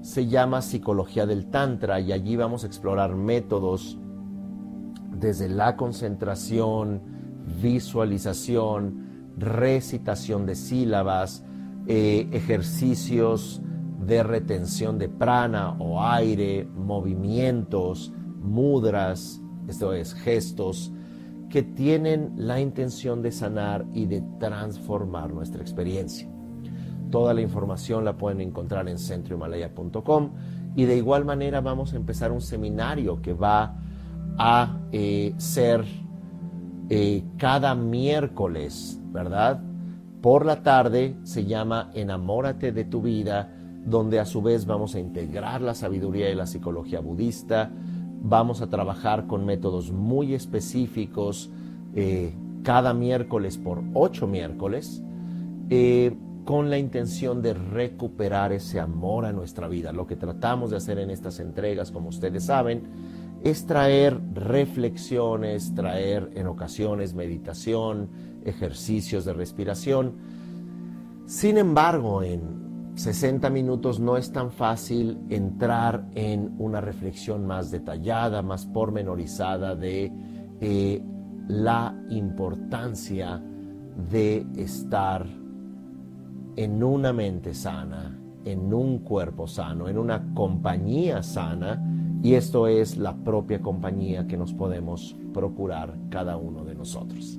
se 0.00 0.26
llama 0.26 0.62
Psicología 0.62 1.26
del 1.26 1.46
Tantra 1.46 2.00
y 2.00 2.12
allí 2.12 2.36
vamos 2.36 2.64
a 2.64 2.66
explorar 2.66 3.14
métodos 3.14 3.98
desde 5.12 5.48
la 5.48 5.76
concentración, 5.76 7.02
visualización, 7.60 9.32
recitación 9.36 10.46
de 10.46 10.54
sílabas, 10.54 11.44
eh, 11.86 12.28
ejercicios 12.32 13.62
de 14.00 14.22
retención 14.22 14.98
de 14.98 15.08
prana 15.08 15.76
o 15.78 16.02
aire, 16.02 16.66
movimientos, 16.74 18.12
mudras, 18.40 19.40
esto 19.68 19.92
es, 19.92 20.14
gestos, 20.14 20.92
que 21.50 21.62
tienen 21.62 22.32
la 22.36 22.60
intención 22.60 23.22
de 23.22 23.32
sanar 23.32 23.84
y 23.92 24.06
de 24.06 24.22
transformar 24.38 25.32
nuestra 25.32 25.60
experiencia. 25.60 26.28
Toda 27.10 27.34
la 27.34 27.40
información 27.40 28.04
la 28.04 28.16
pueden 28.16 28.40
encontrar 28.40 28.88
en 28.88 28.98
centrohimalaya.com 28.98 30.30
y 30.76 30.84
de 30.84 30.96
igual 30.96 31.24
manera 31.24 31.60
vamos 31.60 31.92
a 31.92 31.96
empezar 31.96 32.30
un 32.30 32.40
seminario 32.40 33.20
que 33.20 33.32
va 33.32 33.76
a 34.38 34.78
eh, 34.92 35.34
ser 35.36 35.84
eh, 36.88 37.24
cada 37.36 37.74
miércoles, 37.74 39.00
¿verdad? 39.12 39.60
Por 40.20 40.46
la 40.46 40.62
tarde 40.62 41.16
se 41.24 41.44
llama 41.44 41.90
Enamórate 41.94 42.72
de 42.72 42.84
tu 42.84 43.02
vida, 43.02 43.52
donde 43.84 44.20
a 44.20 44.24
su 44.24 44.42
vez 44.42 44.66
vamos 44.66 44.94
a 44.94 45.00
integrar 45.00 45.62
la 45.62 45.74
sabiduría 45.74 46.30
y 46.30 46.34
la 46.34 46.46
psicología 46.46 47.00
budista, 47.00 47.70
vamos 48.22 48.60
a 48.60 48.68
trabajar 48.68 49.26
con 49.26 49.44
métodos 49.46 49.90
muy 49.90 50.34
específicos 50.34 51.50
eh, 51.94 52.34
cada 52.62 52.92
miércoles 52.92 53.56
por 53.56 53.82
ocho 53.94 54.26
miércoles 54.26 55.02
con 56.44 56.70
la 56.70 56.78
intención 56.78 57.42
de 57.42 57.54
recuperar 57.54 58.52
ese 58.52 58.80
amor 58.80 59.24
a 59.24 59.32
nuestra 59.32 59.68
vida. 59.68 59.92
Lo 59.92 60.06
que 60.06 60.16
tratamos 60.16 60.70
de 60.70 60.76
hacer 60.76 60.98
en 60.98 61.10
estas 61.10 61.40
entregas, 61.40 61.90
como 61.90 62.08
ustedes 62.08 62.44
saben, 62.44 62.82
es 63.42 63.66
traer 63.66 64.20
reflexiones, 64.34 65.74
traer 65.74 66.30
en 66.34 66.46
ocasiones 66.46 67.14
meditación, 67.14 68.10
ejercicios 68.44 69.24
de 69.24 69.32
respiración. 69.32 70.16
Sin 71.26 71.56
embargo, 71.58 72.22
en 72.22 72.92
60 72.94 73.48
minutos 73.50 74.00
no 74.00 74.16
es 74.16 74.32
tan 74.32 74.50
fácil 74.50 75.18
entrar 75.30 76.06
en 76.14 76.54
una 76.58 76.80
reflexión 76.80 77.46
más 77.46 77.70
detallada, 77.70 78.42
más 78.42 78.66
pormenorizada 78.66 79.74
de 79.74 80.12
eh, 80.60 81.02
la 81.48 81.94
importancia 82.10 83.42
de 84.10 84.46
estar 84.56 85.26
en 86.56 86.82
una 86.82 87.12
mente 87.12 87.54
sana, 87.54 88.18
en 88.44 88.72
un 88.72 88.98
cuerpo 88.98 89.46
sano, 89.46 89.88
en 89.88 89.98
una 89.98 90.34
compañía 90.34 91.22
sana, 91.22 91.82
y 92.22 92.34
esto 92.34 92.66
es 92.66 92.96
la 92.96 93.16
propia 93.16 93.60
compañía 93.60 94.26
que 94.26 94.36
nos 94.36 94.52
podemos 94.52 95.16
procurar 95.32 95.96
cada 96.10 96.36
uno 96.36 96.64
de 96.64 96.74
nosotros. 96.74 97.38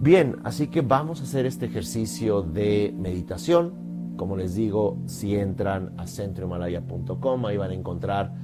Bien, 0.00 0.36
así 0.44 0.68
que 0.68 0.82
vamos 0.82 1.20
a 1.20 1.24
hacer 1.24 1.46
este 1.46 1.66
ejercicio 1.66 2.42
de 2.42 2.94
meditación. 2.96 4.14
Como 4.16 4.36
les 4.36 4.54
digo, 4.54 4.98
si 5.06 5.34
entran 5.34 5.94
a 5.96 6.06
centrohimalaya.com, 6.06 7.46
ahí 7.46 7.56
van 7.56 7.70
a 7.70 7.74
encontrar 7.74 8.34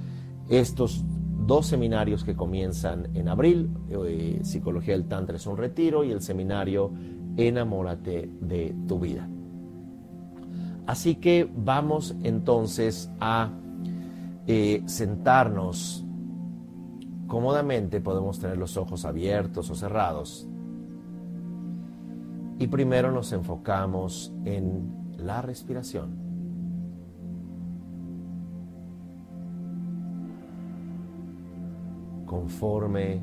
estos 0.49 1.05
dos 1.47 1.67
seminarios 1.67 2.25
que 2.25 2.35
comienzan 2.35 3.09
en 3.15 3.29
abril. 3.29 3.71
Eh, 3.91 4.41
Psicología 4.43 4.95
del 4.95 5.07
Tantra 5.07 5.37
es 5.37 5.47
un 5.47 5.57
retiro 5.57 6.05
y 6.05 6.11
el 6.11 6.21
seminario 6.21 6.93
enamórate 7.37 8.31
de 8.41 8.75
tu 8.87 8.99
vida. 8.99 9.29
Así 10.87 11.17
que 11.17 11.49
vamos 11.55 12.17
entonces 12.23 13.11
a 13.21 13.51
eh, 14.47 14.83
sentarnos 14.87 16.05
cómodamente, 17.29 18.01
podemos 18.01 18.41
tener 18.41 18.59
los 18.59 18.77
ojos 18.77 19.05
abiertos 19.05 19.71
o 19.71 19.77
cerrados. 19.77 20.49
Y 22.59 22.67
primero 22.67 23.13
nos 23.13 23.33
enfocamos 23.33 24.33
en 24.45 25.15
la 25.17 25.41
respiración. 25.41 26.19
Conforme 32.27 33.21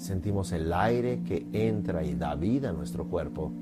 sentimos 0.00 0.50
el 0.52 0.72
aire 0.72 1.22
que 1.22 1.46
entra 1.52 2.02
y 2.02 2.14
da 2.14 2.34
vida 2.34 2.70
a 2.70 2.72
nuestro 2.72 3.04
cuerpo, 3.04 3.52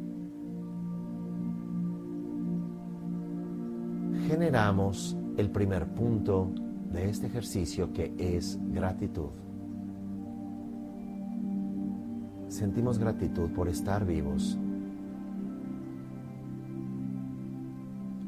generamos 4.29 5.17
el 5.37 5.51
primer 5.51 5.89
punto 5.89 6.53
de 6.93 7.11
este 7.11 7.27
ejercicio 7.27 7.93
que 7.93 8.15
es 8.17 8.57
gratitud. 8.73 9.31
Sentimos 12.47 13.01
gratitud 13.01 13.51
por 13.51 13.69
estar 13.69 14.07
vivos. 14.07 14.57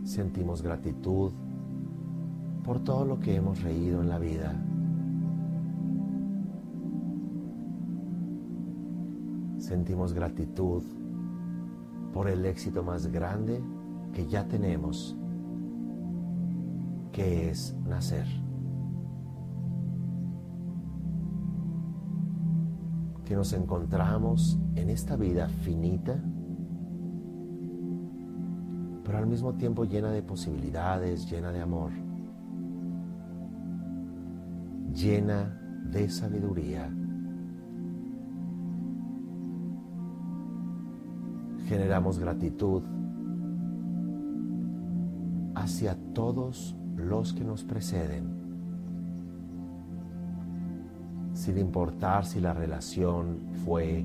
Sentimos 0.02 0.62
gratitud 0.62 1.30
por 2.64 2.82
todo 2.82 3.04
lo 3.04 3.20
que 3.20 3.36
hemos 3.36 3.62
reído 3.62 4.02
en 4.02 4.08
la 4.08 4.18
vida. 4.18 4.69
Sentimos 9.70 10.12
gratitud 10.12 10.82
por 12.12 12.28
el 12.28 12.44
éxito 12.44 12.82
más 12.82 13.06
grande 13.06 13.62
que 14.12 14.26
ya 14.26 14.48
tenemos, 14.48 15.16
que 17.12 17.48
es 17.50 17.76
nacer. 17.86 18.26
Que 23.24 23.36
nos 23.36 23.52
encontramos 23.52 24.58
en 24.74 24.90
esta 24.90 25.14
vida 25.14 25.48
finita, 25.48 26.20
pero 29.04 29.18
al 29.18 29.28
mismo 29.28 29.54
tiempo 29.54 29.84
llena 29.84 30.10
de 30.10 30.24
posibilidades, 30.24 31.30
llena 31.30 31.52
de 31.52 31.60
amor, 31.60 31.92
llena 34.92 35.56
de 35.92 36.08
sabiduría 36.08 36.90
generamos 41.70 42.18
gratitud 42.18 42.82
hacia 45.54 45.96
todos 46.12 46.76
los 46.96 47.32
que 47.32 47.44
nos 47.44 47.62
preceden, 47.62 48.24
sin 51.32 51.58
importar 51.58 52.24
si 52.24 52.40
la 52.40 52.52
relación 52.52 53.38
fue 53.64 54.04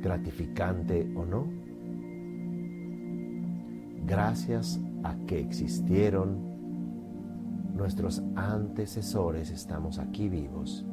gratificante 0.00 1.12
o 1.16 1.24
no, 1.24 1.48
gracias 4.06 4.80
a 5.02 5.16
que 5.26 5.40
existieron 5.40 6.38
nuestros 7.74 8.22
antecesores, 8.36 9.50
estamos 9.50 9.98
aquí 9.98 10.28
vivos. 10.28 10.86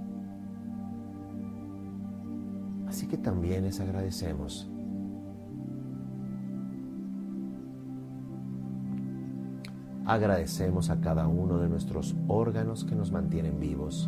Así 3.02 3.10
que 3.10 3.18
también 3.18 3.64
les 3.64 3.80
agradecemos. 3.80 4.70
Agradecemos 10.06 10.92
a 10.92 11.02
cada 11.02 11.26
uno 11.28 11.58
de 11.58 11.68
nuestros 11.68 12.16
órganos 12.28 12.84
que 12.84 12.94
nos 12.94 13.12
mantienen 13.12 13.60
vivos. 13.60 14.08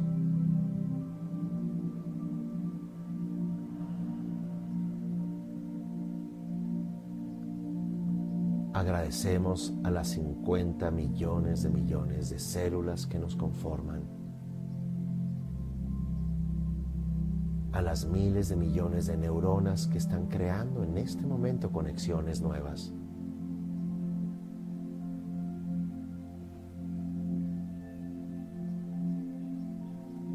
Agradecemos 8.73 9.73
a 9.83 9.89
las 9.89 10.09
50 10.09 10.91
millones 10.91 11.63
de 11.63 11.69
millones 11.71 12.29
de 12.29 12.37
células 12.37 13.07
que 13.07 13.17
nos 13.17 13.35
conforman, 13.35 14.03
a 17.73 17.81
las 17.81 18.05
miles 18.05 18.49
de 18.49 18.55
millones 18.55 19.07
de 19.07 19.17
neuronas 19.17 19.87
que 19.87 19.97
están 19.97 20.27
creando 20.27 20.83
en 20.83 20.97
este 20.97 21.25
momento 21.25 21.71
conexiones 21.71 22.41
nuevas. 22.41 22.93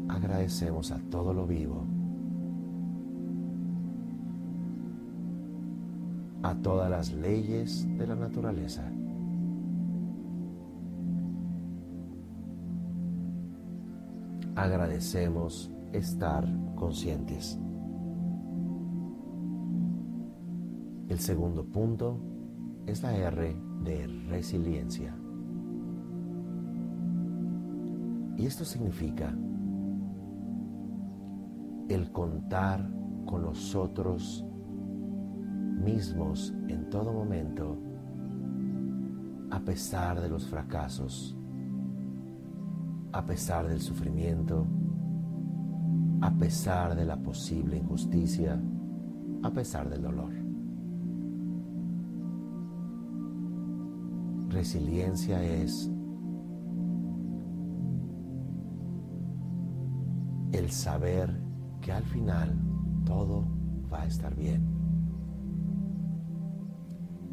Agradecemos 0.09 0.91
a 0.91 0.99
todo 1.09 1.33
lo 1.33 1.47
vivo 1.47 1.87
a 6.43 6.55
todas 6.55 6.89
las 6.89 7.13
leyes 7.13 7.87
de 7.97 8.07
la 8.07 8.15
naturaleza. 8.15 8.83
Agradecemos 14.55 15.71
estar 15.93 16.47
conscientes. 16.75 17.59
El 21.07 21.19
segundo 21.19 21.65
punto 21.65 22.19
es 22.85 23.01
la 23.01 23.15
R 23.15 23.55
de 23.83 24.07
resiliencia. 24.29 25.15
Y 28.37 28.45
esto 28.45 28.63
significa 28.63 29.35
el 31.89 32.11
contar 32.11 32.89
con 33.25 33.41
nosotros 33.41 34.45
mismos 35.83 36.53
en 36.67 36.89
todo 36.89 37.11
momento, 37.11 37.77
a 39.49 39.59
pesar 39.59 40.21
de 40.21 40.29
los 40.29 40.47
fracasos, 40.47 41.35
a 43.11 43.25
pesar 43.25 43.67
del 43.67 43.81
sufrimiento, 43.81 44.67
a 46.21 46.31
pesar 46.31 46.95
de 46.95 47.05
la 47.05 47.17
posible 47.17 47.77
injusticia, 47.77 48.61
a 49.43 49.51
pesar 49.51 49.89
del 49.89 50.01
dolor. 50.01 50.33
Resiliencia 54.49 55.43
es 55.43 55.89
el 60.51 60.71
saber 60.71 61.41
que 61.81 61.91
al 61.91 62.03
final 62.03 62.59
todo 63.05 63.47
va 63.91 64.01
a 64.01 64.07
estar 64.07 64.35
bien 64.35 64.79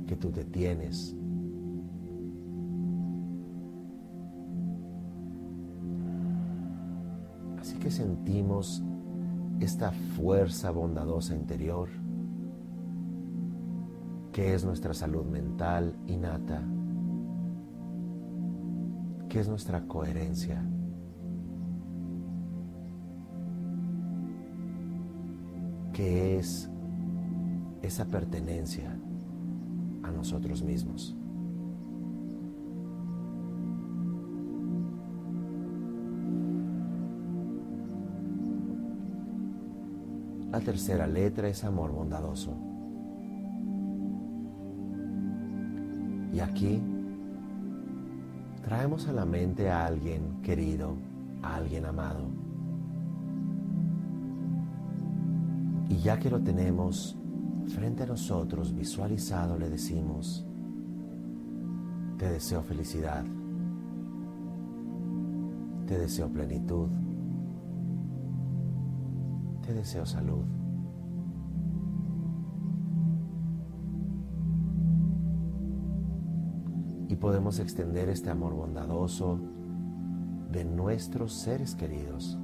que 0.07 0.17
tú 0.17 0.31
te 0.31 0.45
tienes. 0.45 1.16
Que 7.87 7.93
sentimos 7.93 8.83
esta 9.61 9.93
fuerza 9.93 10.73
bondadosa 10.73 11.37
interior 11.37 11.89
que 14.33 14.55
es 14.55 14.65
nuestra 14.65 14.93
salud 14.93 15.25
mental 15.25 15.97
innata, 16.09 16.65
que 19.29 19.39
es 19.39 19.49
nuestra 19.49 19.87
coherencia. 19.87 20.69
que 25.93 26.39
es 26.39 26.69
esa 27.83 28.05
pertenencia 28.07 28.99
a 30.03 30.11
nosotros 30.11 30.61
mismos. 30.63 31.17
La 40.57 40.63
tercera 40.63 41.07
letra 41.07 41.49
es 41.49 41.63
amor 41.65 41.93
bondadoso. 41.93 42.57
Y 46.33 46.41
aquí 46.41 46.81
traemos 48.63 49.07
a 49.07 49.13
la 49.13 49.27
mente 49.27 49.69
a 49.69 49.85
alguien 49.85 50.41
querido, 50.43 50.95
a 51.43 51.57
alguien 51.57 51.85
amado. 51.85 52.31
Y 55.91 55.99
ya 55.99 56.19
que 56.19 56.31
lo 56.31 56.41
tenemos, 56.41 57.19
frente 57.69 58.05
a 58.05 58.07
nosotros, 58.07 58.75
visualizado, 58.75 59.59
le 59.59 59.69
decimos, 59.69 60.43
te 62.17 62.31
deseo 62.31 62.63
felicidad, 62.63 63.27
te 65.87 65.99
deseo 65.99 66.31
plenitud, 66.31 66.89
te 69.67 69.75
deseo 69.75 70.07
salud. 70.07 70.45
Y 77.09 77.17
podemos 77.17 77.59
extender 77.59 78.09
este 78.09 78.31
amor 78.31 78.55
bondadoso 78.55 79.41
de 80.53 80.65
nuestros 80.65 81.33
seres 81.33 81.75
queridos 81.75 82.39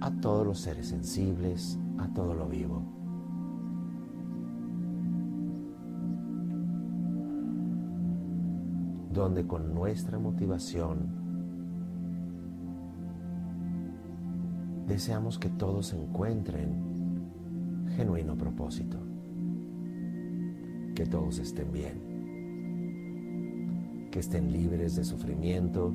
a 0.00 0.10
todos 0.20 0.46
los 0.46 0.60
seres 0.60 0.88
sensibles, 0.88 1.78
a 1.98 2.08
todo 2.08 2.34
lo 2.34 2.48
vivo. 2.48 2.82
Donde 9.12 9.46
con 9.46 9.74
nuestra 9.74 10.18
motivación 10.18 11.23
deseamos 14.86 15.38
que 15.38 15.48
todos 15.48 15.92
encuentren 15.92 16.94
genuino 17.96 18.36
propósito, 18.36 18.98
que 20.94 21.06
todos 21.06 21.38
estén 21.38 21.72
bien, 21.72 22.00
que 24.10 24.18
estén 24.20 24.52
libres 24.52 24.96
de 24.96 25.04
sufrimiento, 25.04 25.92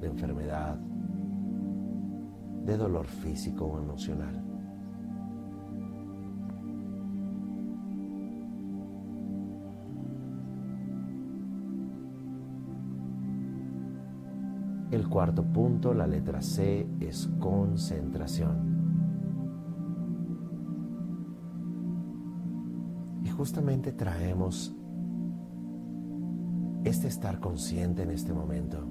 de 0.00 0.06
enfermedad, 0.08 0.78
de 2.64 2.76
dolor 2.76 3.06
físico 3.06 3.64
o 3.66 3.78
emocional. 3.78 4.53
Cuarto 15.14 15.44
punto, 15.44 15.94
la 15.94 16.08
letra 16.08 16.42
C, 16.42 16.88
es 16.98 17.28
concentración. 17.38 18.56
Y 23.22 23.28
justamente 23.28 23.92
traemos 23.92 24.74
este 26.82 27.06
estar 27.06 27.38
consciente 27.38 28.02
en 28.02 28.10
este 28.10 28.32
momento. 28.32 28.88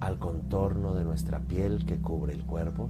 al 0.00 0.18
contorno 0.18 0.94
de 0.94 1.04
nuestra 1.04 1.38
piel 1.40 1.84
que 1.84 2.00
cubre 2.00 2.32
el 2.32 2.44
cuerpo. 2.44 2.88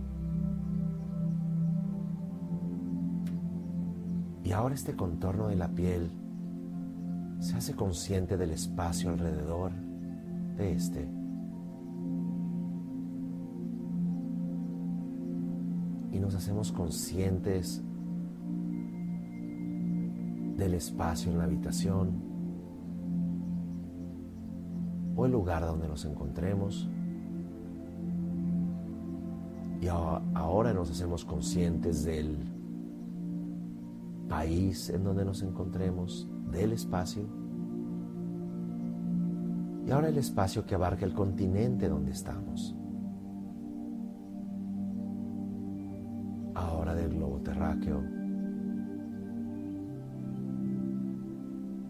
Y 4.45 4.53
ahora 4.53 4.77
este 4.77 4.95
contorno 4.95 5.49
de 5.49 5.57
la 5.57 5.69
piel 5.69 6.20
se 7.41 7.57
hace 7.57 7.75
consciente 7.75 8.37
del 8.37 8.51
espacio 8.51 9.11
alrededor 9.11 9.73
de 10.57 10.73
este. 10.73 11.09
Y 16.13 16.19
nos 16.21 16.35
hacemos 16.35 16.71
conscientes 16.71 17.83
del 20.57 20.75
espacio 20.75 21.33
en 21.33 21.39
la 21.39 21.45
habitación 21.45 22.31
o 25.17 25.25
el 25.25 25.33
lugar 25.33 25.65
donde 25.65 25.89
nos 25.89 26.05
encontremos. 26.05 26.89
Y 29.81 29.89
ahora 29.89 30.75
nos 30.75 30.91
hacemos 30.91 31.25
conscientes 31.25 32.05
del 32.05 32.37
país 34.29 34.91
en 34.91 35.05
donde 35.05 35.25
nos 35.25 35.43
encontremos, 35.43 36.29
del 36.51 36.73
espacio. 36.73 37.23
Y 39.87 39.91
ahora 39.91 40.09
el 40.09 40.19
espacio 40.19 40.65
que 40.67 40.75
abarca 40.75 41.05
el 41.05 41.15
continente 41.15 41.89
donde 41.89 42.13
estamos. 42.13 42.77
Ahora 46.55 46.95
del 46.95 47.11
globo 47.11 47.41
terráqueo. 47.41 48.03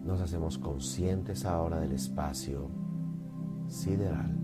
Nos 0.05 0.21
hacemos 0.21 0.57
conscientes 0.57 1.45
ahora 1.45 1.79
del 1.79 1.91
espacio 1.93 2.69
sideral. 3.67 4.41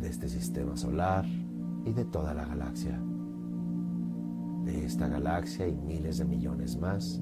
de 0.00 0.08
este 0.08 0.28
sistema 0.28 0.76
solar 0.76 1.24
y 1.84 1.92
de 1.92 2.04
toda 2.04 2.32
la 2.32 2.44
galaxia. 2.44 3.00
Esta 4.86 5.08
galaxia 5.08 5.66
y 5.66 5.74
miles 5.74 6.18
de 6.18 6.24
millones 6.24 6.78
más. 6.78 7.20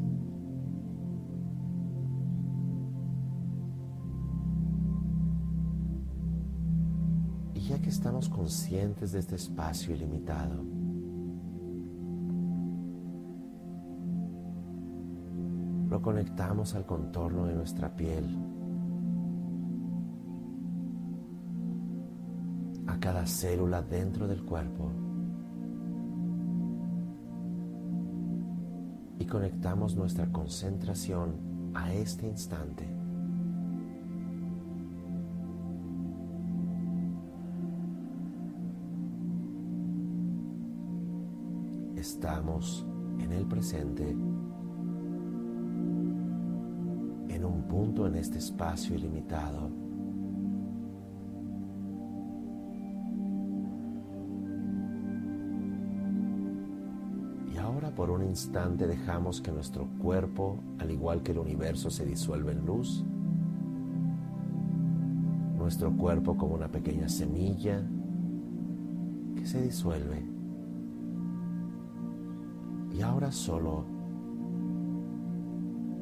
Y 7.54 7.60
ya 7.60 7.80
que 7.80 7.88
estamos 7.88 8.28
conscientes 8.28 9.12
de 9.12 9.20
este 9.20 9.36
espacio 9.36 9.94
ilimitado, 9.94 10.62
lo 15.88 16.02
conectamos 16.02 16.74
al 16.74 16.84
contorno 16.84 17.46
de 17.46 17.54
nuestra 17.54 17.96
piel, 17.96 18.26
a 22.86 23.00
cada 23.00 23.24
célula 23.24 23.80
dentro 23.80 24.28
del 24.28 24.44
cuerpo 24.44 25.13
y 29.18 29.24
conectamos 29.26 29.96
nuestra 29.96 30.26
concentración 30.32 31.72
a 31.74 31.92
este 31.92 32.26
instante. 32.26 32.88
Estamos 41.96 42.86
en 43.18 43.32
el 43.32 43.46
presente 43.46 44.14
punto 47.74 48.06
en 48.06 48.14
este 48.14 48.38
espacio 48.38 48.94
ilimitado. 48.94 49.83
Por 57.94 58.10
un 58.10 58.22
instante 58.24 58.86
dejamos 58.86 59.40
que 59.40 59.52
nuestro 59.52 59.86
cuerpo, 59.98 60.58
al 60.78 60.90
igual 60.90 61.22
que 61.22 61.32
el 61.32 61.38
universo, 61.38 61.90
se 61.90 62.04
disuelva 62.04 62.52
en 62.52 62.66
luz. 62.66 63.04
Nuestro 65.56 65.92
cuerpo 65.96 66.36
como 66.36 66.54
una 66.54 66.68
pequeña 66.68 67.08
semilla 67.08 67.82
que 69.36 69.46
se 69.46 69.62
disuelve. 69.62 70.22
Y 72.92 73.00
ahora 73.02 73.32
solo 73.32 73.84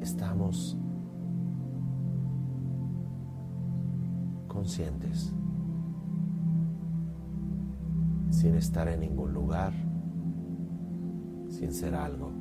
estamos 0.00 0.76
conscientes, 4.48 5.32
sin 8.30 8.54
estar 8.56 8.88
en 8.88 9.00
ningún 9.00 9.32
lugar, 9.32 9.72
sin 11.62 11.72
ser 11.72 11.94
algo. 11.94 12.32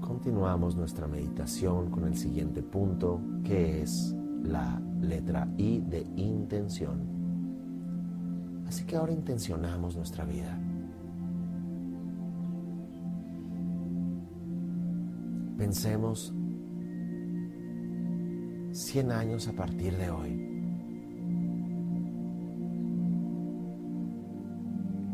Continuamos 0.00 0.76
nuestra 0.76 1.08
meditación 1.08 1.90
con 1.90 2.04
el 2.06 2.16
siguiente 2.16 2.62
punto, 2.62 3.20
que 3.42 3.82
es 3.82 4.14
la 4.44 4.80
letra 5.00 5.48
I 5.56 5.80
de 5.80 6.06
intención. 6.14 7.00
Así 8.68 8.84
que 8.84 8.94
ahora 8.94 9.12
intencionamos 9.12 9.96
nuestra 9.96 10.24
vida. 10.24 10.56
Pensemos 15.58 16.32
100 18.76 19.10
años 19.10 19.48
a 19.48 19.52
partir 19.52 19.96
de 19.96 20.10
hoy. 20.10 20.52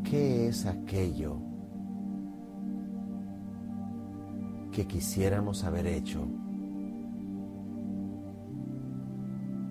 ¿Qué 0.02 0.48
es 0.48 0.66
aquello 0.66 1.36
que 4.72 4.84
quisiéramos 4.86 5.62
haber 5.62 5.86
hecho 5.86 6.26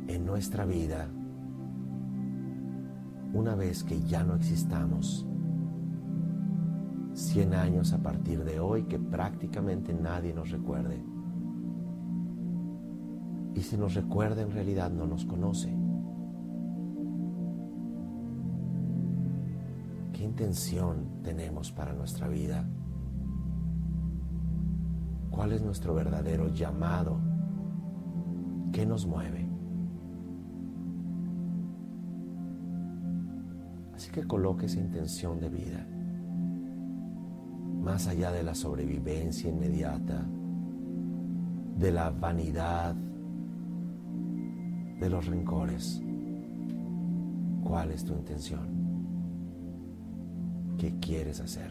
en 0.07 0.25
nuestra 0.25 0.65
vida 0.65 1.09
una 3.33 3.55
vez 3.55 3.83
que 3.83 4.01
ya 4.03 4.23
no 4.23 4.35
existamos, 4.35 5.27
100 7.13 7.53
años 7.53 7.91
a 7.91 8.01
partir 8.01 8.45
de 8.45 8.57
hoy 8.61 8.83
que 8.83 8.99
prácticamente 8.99 9.93
nadie 9.93 10.33
nos 10.33 10.49
recuerde. 10.49 11.10
Y 13.55 13.61
si 13.61 13.77
nos 13.77 13.93
recuerda 13.93 14.41
en 14.41 14.51
realidad 14.51 14.89
no 14.91 15.05
nos 15.05 15.25
conoce. 15.25 15.75
¿Qué 20.13 20.23
intención 20.23 21.21
tenemos 21.23 21.71
para 21.71 21.93
nuestra 21.93 22.27
vida? 22.27 22.67
¿Cuál 25.29 25.53
es 25.53 25.61
nuestro 25.61 25.93
verdadero 25.93 26.49
llamado? 26.49 27.19
¿Qué 28.71 28.85
nos 28.85 29.05
mueve? 29.05 29.51
que 34.11 34.27
coloque 34.27 34.65
esa 34.65 34.79
intención 34.79 35.39
de 35.39 35.49
vida, 35.49 35.87
más 37.81 38.07
allá 38.07 38.31
de 38.31 38.43
la 38.43 38.53
sobrevivencia 38.53 39.49
inmediata, 39.49 40.25
de 41.77 41.91
la 41.91 42.11
vanidad, 42.11 42.95
de 45.01 45.09
los 45.09 45.25
rencores. 45.25 46.01
¿Cuál 47.61 47.91
es 47.91 48.05
tu 48.05 48.13
intención? 48.13 48.61
¿Qué 50.77 50.97
quieres 51.01 51.41
hacer? 51.41 51.69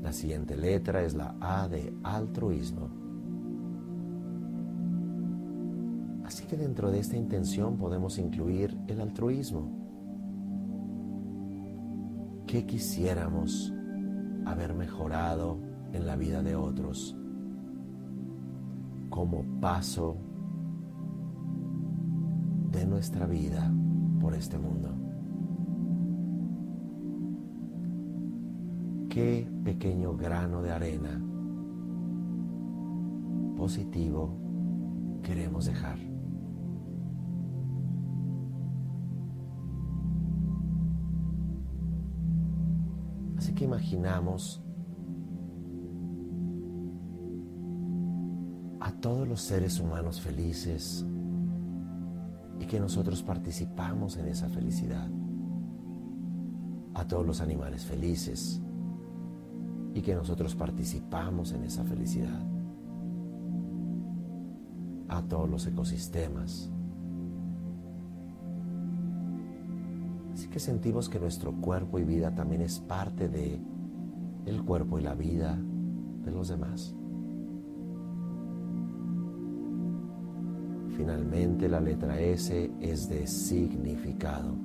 La 0.00 0.12
siguiente 0.12 0.56
letra 0.56 1.02
es 1.02 1.14
la 1.14 1.34
A 1.40 1.66
de 1.66 1.92
altruismo. 2.04 3.08
que 6.48 6.56
dentro 6.56 6.90
de 6.90 6.98
esta 6.98 7.16
intención 7.16 7.76
podemos 7.76 8.18
incluir 8.18 8.76
el 8.88 9.00
altruismo. 9.00 9.70
¿Qué 12.46 12.64
quisiéramos 12.64 13.72
haber 14.50 14.74
mejorado 14.74 15.58
en 15.92 16.06
la 16.06 16.16
vida 16.16 16.42
de 16.42 16.56
otros 16.56 17.16
como 19.10 19.44
paso 19.60 20.16
de 22.70 22.86
nuestra 22.86 23.26
vida 23.26 23.72
por 24.20 24.34
este 24.34 24.58
mundo? 24.58 24.94
¿Qué 29.08 29.50
pequeño 29.64 30.16
grano 30.16 30.62
de 30.62 30.70
arena 30.70 31.20
positivo 33.56 34.36
queremos 35.22 35.66
dejar? 35.66 36.07
Imaginamos 43.78 44.60
a 48.80 48.90
todos 49.00 49.28
los 49.28 49.40
seres 49.40 49.78
humanos 49.78 50.20
felices 50.20 51.06
y 52.58 52.66
que 52.66 52.80
nosotros 52.80 53.22
participamos 53.22 54.16
en 54.16 54.26
esa 54.26 54.48
felicidad. 54.48 55.08
A 56.94 57.06
todos 57.06 57.24
los 57.24 57.40
animales 57.40 57.84
felices 57.84 58.60
y 59.94 60.02
que 60.02 60.16
nosotros 60.16 60.56
participamos 60.56 61.52
en 61.52 61.62
esa 61.62 61.84
felicidad. 61.84 62.42
A 65.08 65.22
todos 65.22 65.48
los 65.48 65.64
ecosistemas. 65.68 66.72
Que 70.50 70.58
sentimos 70.58 71.08
que 71.08 71.20
nuestro 71.20 71.52
cuerpo 71.52 71.98
y 71.98 72.04
vida 72.04 72.34
también 72.34 72.62
es 72.62 72.78
parte 72.80 73.28
de 73.28 73.60
el 74.46 74.64
cuerpo 74.64 74.98
y 74.98 75.02
la 75.02 75.14
vida 75.14 75.58
de 76.24 76.30
los 76.30 76.48
demás. 76.48 76.94
Finalmente 80.96 81.68
la 81.68 81.80
letra 81.80 82.18
S 82.20 82.70
es 82.80 83.08
de 83.08 83.26
significado. 83.26 84.56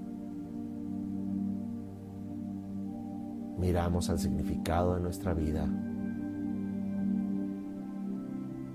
Miramos 3.59 4.09
al 4.09 4.19
significado 4.19 4.95
de 4.95 5.01
nuestra 5.01 5.33
vida 5.33 5.67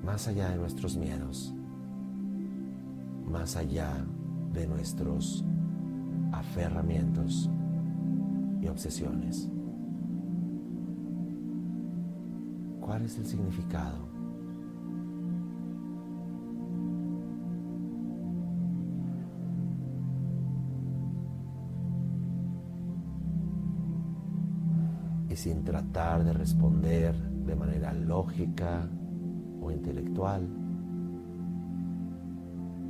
más 0.04 0.26
allá 0.26 0.48
de 0.48 0.56
nuestros 0.56 0.96
miedos, 0.96 1.54
más 3.26 3.56
allá 3.56 4.06
de 4.54 4.66
nuestros 4.66 5.44
aferramientos 6.38 7.50
y 8.60 8.68
obsesiones. 8.68 9.50
¿Cuál 12.80 13.02
es 13.04 13.18
el 13.18 13.26
significado? 13.26 14.08
Y 25.28 25.36
sin 25.36 25.64
tratar 25.64 26.24
de 26.24 26.32
responder 26.32 27.14
de 27.14 27.54
manera 27.54 27.92
lógica 27.92 28.88
o 29.60 29.70
intelectual, 29.70 30.48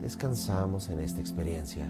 descansamos 0.00 0.88
en 0.90 1.00
esta 1.00 1.20
experiencia. 1.20 1.88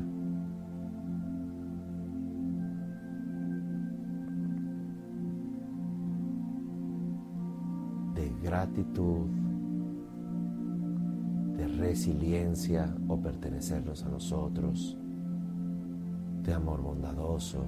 Gratitud, 8.58 9.26
de 11.56 11.68
resiliencia 11.68 12.92
o 13.06 13.16
pertenecernos 13.16 14.04
a 14.04 14.08
nosotros, 14.08 14.98
de 16.42 16.54
amor 16.54 16.82
bondadoso, 16.82 17.64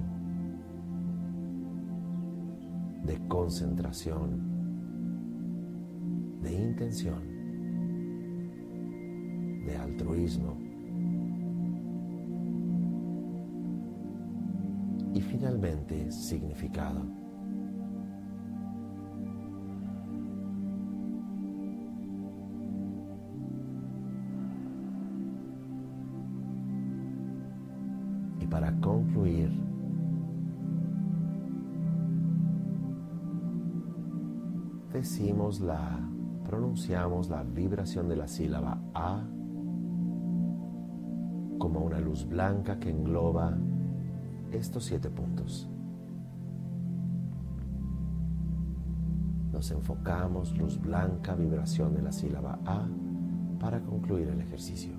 de 3.05 3.17
concentración, 3.29 4.41
de 6.41 6.53
intención, 6.53 7.21
de 9.65 9.77
altruismo. 9.77 10.57
Y 15.13 15.21
finalmente 15.21 16.11
significado. 16.11 17.05
La, 35.61 35.99
pronunciamos 36.45 37.29
la 37.29 37.43
vibración 37.43 38.09
de 38.09 38.15
la 38.15 38.27
sílaba 38.27 38.77
A 38.93 39.21
como 41.57 41.81
una 41.81 41.99
luz 41.99 42.27
blanca 42.27 42.79
que 42.79 42.89
engloba 42.89 43.55
estos 44.51 44.85
siete 44.85 45.09
puntos. 45.09 45.69
Nos 49.53 49.69
enfocamos, 49.69 50.57
luz 50.57 50.81
blanca, 50.81 51.35
vibración 51.35 51.93
de 51.93 52.01
la 52.01 52.11
sílaba 52.11 52.57
A, 52.65 52.87
para 53.59 53.79
concluir 53.81 54.29
el 54.29 54.41
ejercicio. 54.41 54.93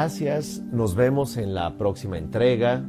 Gracias, 0.00 0.62
nos 0.72 0.94
vemos 0.94 1.36
en 1.36 1.52
la 1.52 1.76
próxima 1.76 2.16
entrega 2.16 2.82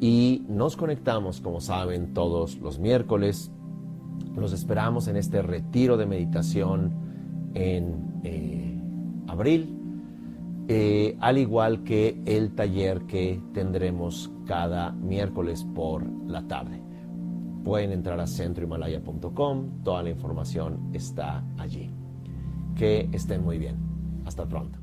y 0.00 0.46
nos 0.48 0.78
conectamos, 0.78 1.42
como 1.42 1.60
saben, 1.60 2.14
todos 2.14 2.56
los 2.56 2.78
miércoles. 2.78 3.52
Los 4.34 4.54
esperamos 4.54 5.08
en 5.08 5.18
este 5.18 5.42
retiro 5.42 5.98
de 5.98 6.06
meditación 6.06 7.52
en 7.52 8.22
eh, 8.24 8.82
abril, 9.26 9.78
eh, 10.68 11.18
al 11.20 11.36
igual 11.36 11.84
que 11.84 12.18
el 12.24 12.54
taller 12.54 13.02
que 13.02 13.42
tendremos 13.52 14.30
cada 14.46 14.92
miércoles 14.92 15.66
por 15.74 16.02
la 16.26 16.48
tarde. 16.48 16.80
Pueden 17.62 17.92
entrar 17.92 18.18
a 18.20 18.26
centrohimalaya.com, 18.26 19.82
toda 19.84 20.02
la 20.02 20.08
información 20.08 20.88
está 20.94 21.44
allí. 21.58 21.90
Que 22.74 23.06
estén 23.12 23.44
muy 23.44 23.58
bien. 23.58 23.76
Hasta 24.24 24.48
pronto. 24.48 24.77